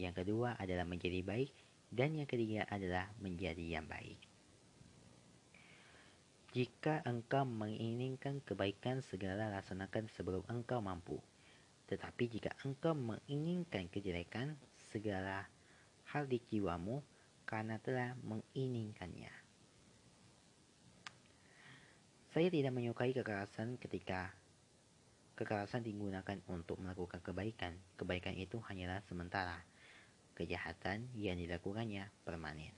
yang 0.00 0.16
kedua 0.16 0.56
adalah 0.56 0.88
menjadi 0.88 1.20
baik, 1.20 1.52
dan 1.92 2.16
yang 2.16 2.24
ketiga 2.24 2.64
adalah 2.72 3.12
menjadi 3.20 3.64
yang 3.80 3.84
baik. 3.84 4.16
Jika 6.56 7.04
engkau 7.04 7.44
menginginkan 7.44 8.40
kebaikan, 8.40 9.04
segala 9.04 9.52
laksanakan 9.52 10.08
sebelum 10.16 10.40
engkau 10.48 10.80
mampu. 10.80 11.20
Tetapi 11.92 12.24
jika 12.24 12.56
engkau 12.64 12.96
menginginkan 12.96 13.92
kejelekan, 13.92 14.56
segala 14.88 15.44
hal 16.14 16.30
di 16.30 16.38
jiwamu 16.38 17.02
karena 17.42 17.82
telah 17.82 18.14
menginginkannya. 18.22 19.34
Saya 22.30 22.48
tidak 22.50 22.70
menyukai 22.70 23.10
kekerasan 23.10 23.78
ketika 23.82 24.30
Kekerasan 25.34 25.82
digunakan 25.82 26.38
untuk 26.46 26.78
melakukan 26.78 27.18
kebaikan. 27.18 27.74
Kebaikan 27.98 28.38
itu 28.38 28.62
hanyalah 28.62 29.02
sementara. 29.02 29.66
Kejahatan 30.38 31.10
yang 31.18 31.34
dilakukannya 31.34 32.06
permanen. 32.22 32.70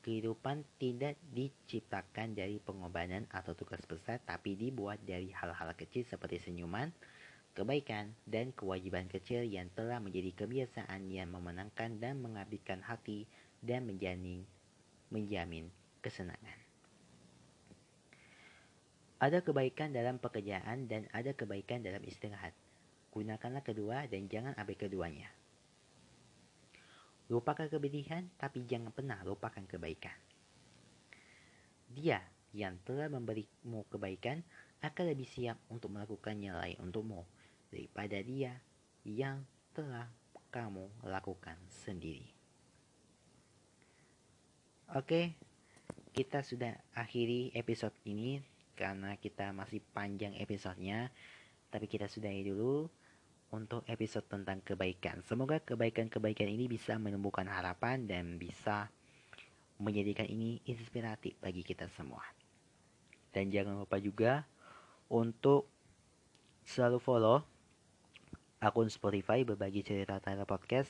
Kehidupan 0.00 0.64
tidak 0.80 1.20
diciptakan 1.28 2.32
dari 2.32 2.56
pengorbanan 2.56 3.28
atau 3.28 3.52
tugas 3.52 3.84
besar, 3.84 4.16
tapi 4.24 4.56
dibuat 4.56 5.04
dari 5.04 5.28
hal-hal 5.36 5.76
kecil 5.76 6.08
seperti 6.08 6.40
senyuman, 6.40 6.88
kebaikan, 7.56 8.12
dan 8.28 8.52
kewajiban 8.52 9.08
kecil 9.08 9.40
yang 9.40 9.72
telah 9.72 9.96
menjadi 9.96 10.44
kebiasaan 10.44 11.08
yang 11.08 11.32
memenangkan 11.32 11.96
dan 11.96 12.20
mengabdikan 12.20 12.84
hati 12.84 13.24
dan 13.64 13.88
menjamin, 13.88 14.44
menjamin 15.08 15.72
kesenangan. 16.04 16.60
Ada 19.16 19.40
kebaikan 19.40 19.96
dalam 19.96 20.20
pekerjaan 20.20 20.84
dan 20.92 21.08
ada 21.16 21.32
kebaikan 21.32 21.80
dalam 21.80 22.04
istirahat. 22.04 22.52
Gunakanlah 23.16 23.64
kedua 23.64 24.04
dan 24.04 24.28
jangan 24.28 24.52
ambil 24.60 24.76
keduanya. 24.76 25.32
Lupakan 27.32 27.72
kebedihan, 27.72 28.28
tapi 28.36 28.68
jangan 28.68 28.92
pernah 28.92 29.16
lupakan 29.24 29.64
kebaikan. 29.64 30.14
Dia 31.96 32.20
yang 32.52 32.76
telah 32.84 33.08
memberimu 33.08 33.88
kebaikan 33.88 34.44
akan 34.84 35.04
lebih 35.08 35.26
siap 35.26 35.56
untuk 35.72 35.96
melakukannya 35.96 36.52
lain 36.52 36.78
untukmu. 36.84 37.24
Daripada 37.70 38.18
dia 38.22 38.58
yang 39.06 39.42
telah 39.76 40.08
kamu 40.50 40.88
lakukan 41.04 41.58
sendiri. 41.68 42.26
Oke, 44.94 45.34
kita 46.14 46.40
sudah 46.46 46.72
akhiri 46.94 47.50
episode 47.52 47.92
ini 48.06 48.40
karena 48.78 49.18
kita 49.18 49.50
masih 49.50 49.82
panjang 49.92 50.32
episodenya. 50.38 51.10
Tapi 51.68 51.90
kita 51.90 52.06
sudahi 52.06 52.46
dulu 52.46 52.86
untuk 53.50 53.82
episode 53.90 54.24
tentang 54.30 54.62
kebaikan. 54.62 55.20
Semoga 55.26 55.58
kebaikan-kebaikan 55.60 56.46
ini 56.46 56.70
bisa 56.70 56.96
menumbuhkan 56.96 57.50
harapan 57.50 58.06
dan 58.06 58.38
bisa 58.38 58.88
menjadikan 59.76 60.24
ini 60.24 60.62
inspiratif 60.64 61.36
bagi 61.42 61.60
kita 61.66 61.90
semua. 61.92 62.24
Dan 63.34 63.52
jangan 63.52 63.76
lupa 63.76 64.00
juga 64.00 64.48
untuk 65.12 65.68
selalu 66.64 66.98
follow 66.98 67.38
akun 68.60 68.88
Spotify 68.88 69.44
berbagi 69.44 69.84
cerita 69.84 70.16
Tyler 70.18 70.48
Podcast 70.48 70.88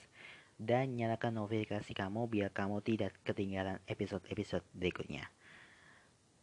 dan 0.56 0.96
nyalakan 0.96 1.44
notifikasi 1.44 1.92
kamu 1.92 2.30
biar 2.30 2.50
kamu 2.54 2.80
tidak 2.80 3.12
ketinggalan 3.26 3.82
episode-episode 3.90 4.64
berikutnya. 4.72 5.28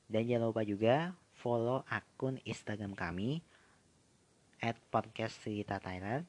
Dan 0.06 0.30
jangan 0.30 0.52
lupa 0.52 0.62
juga 0.68 1.18
follow 1.40 1.82
akun 1.90 2.38
Instagram 2.46 2.94
kami 2.94 3.42
at 4.62 4.78
podcast 4.94 5.42
cerita 5.42 5.82
Thailand 5.82 6.28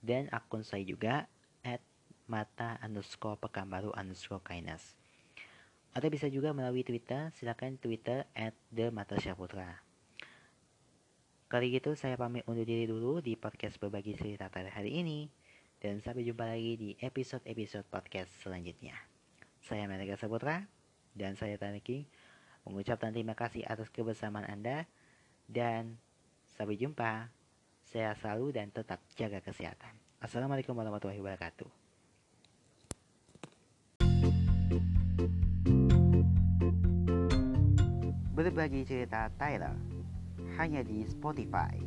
dan 0.00 0.26
akun 0.32 0.64
saya 0.64 0.82
juga 0.82 1.28
at 1.60 1.80
mata 2.24 2.80
underscore 2.80 3.36
pekanbaru 3.38 3.92
underscore 3.92 4.42
kindness. 4.42 4.96
Atau 5.90 6.08
bisa 6.08 6.30
juga 6.30 6.54
melalui 6.54 6.86
Twitter, 6.86 7.34
silakan 7.34 7.76
Twitter 7.76 8.24
at 8.32 8.54
the 8.70 8.88
mata 8.94 9.18
Syaputra. 9.18 9.89
Kali 11.50 11.74
gitu 11.74 11.98
saya 11.98 12.14
pamit 12.14 12.46
undur 12.46 12.62
diri 12.62 12.86
dulu 12.86 13.18
di 13.18 13.34
podcast 13.34 13.74
berbagi 13.82 14.14
cerita 14.14 14.46
Thailand 14.46 14.70
hari 14.70 15.02
ini. 15.02 15.26
Dan 15.82 15.98
sampai 15.98 16.22
jumpa 16.22 16.46
lagi 16.46 16.78
di 16.78 16.90
episode-episode 17.02 17.90
podcast 17.90 18.30
selanjutnya. 18.46 18.94
Saya 19.58 19.90
Mereka 19.90 20.14
Saputra 20.14 20.62
dan 21.10 21.34
saya 21.34 21.58
Taniki 21.58 22.06
mengucapkan 22.62 23.10
terima 23.10 23.34
kasih 23.34 23.66
atas 23.66 23.90
kebersamaan 23.90 24.46
Anda 24.46 24.86
dan 25.50 25.98
sampai 26.54 26.78
jumpa. 26.78 27.34
Saya 27.82 28.14
selalu 28.14 28.54
dan 28.54 28.70
tetap 28.70 29.02
jaga 29.18 29.42
kesehatan. 29.42 29.98
Assalamualaikum 30.22 30.78
warahmatullahi 30.78 31.18
wabarakatuh. 31.18 31.66
Berbagi 38.38 38.86
cerita 38.86 39.26
Tyler 39.34 39.99
hanya 40.60 40.84
di 40.84 41.08
Spotify. 41.08 41.80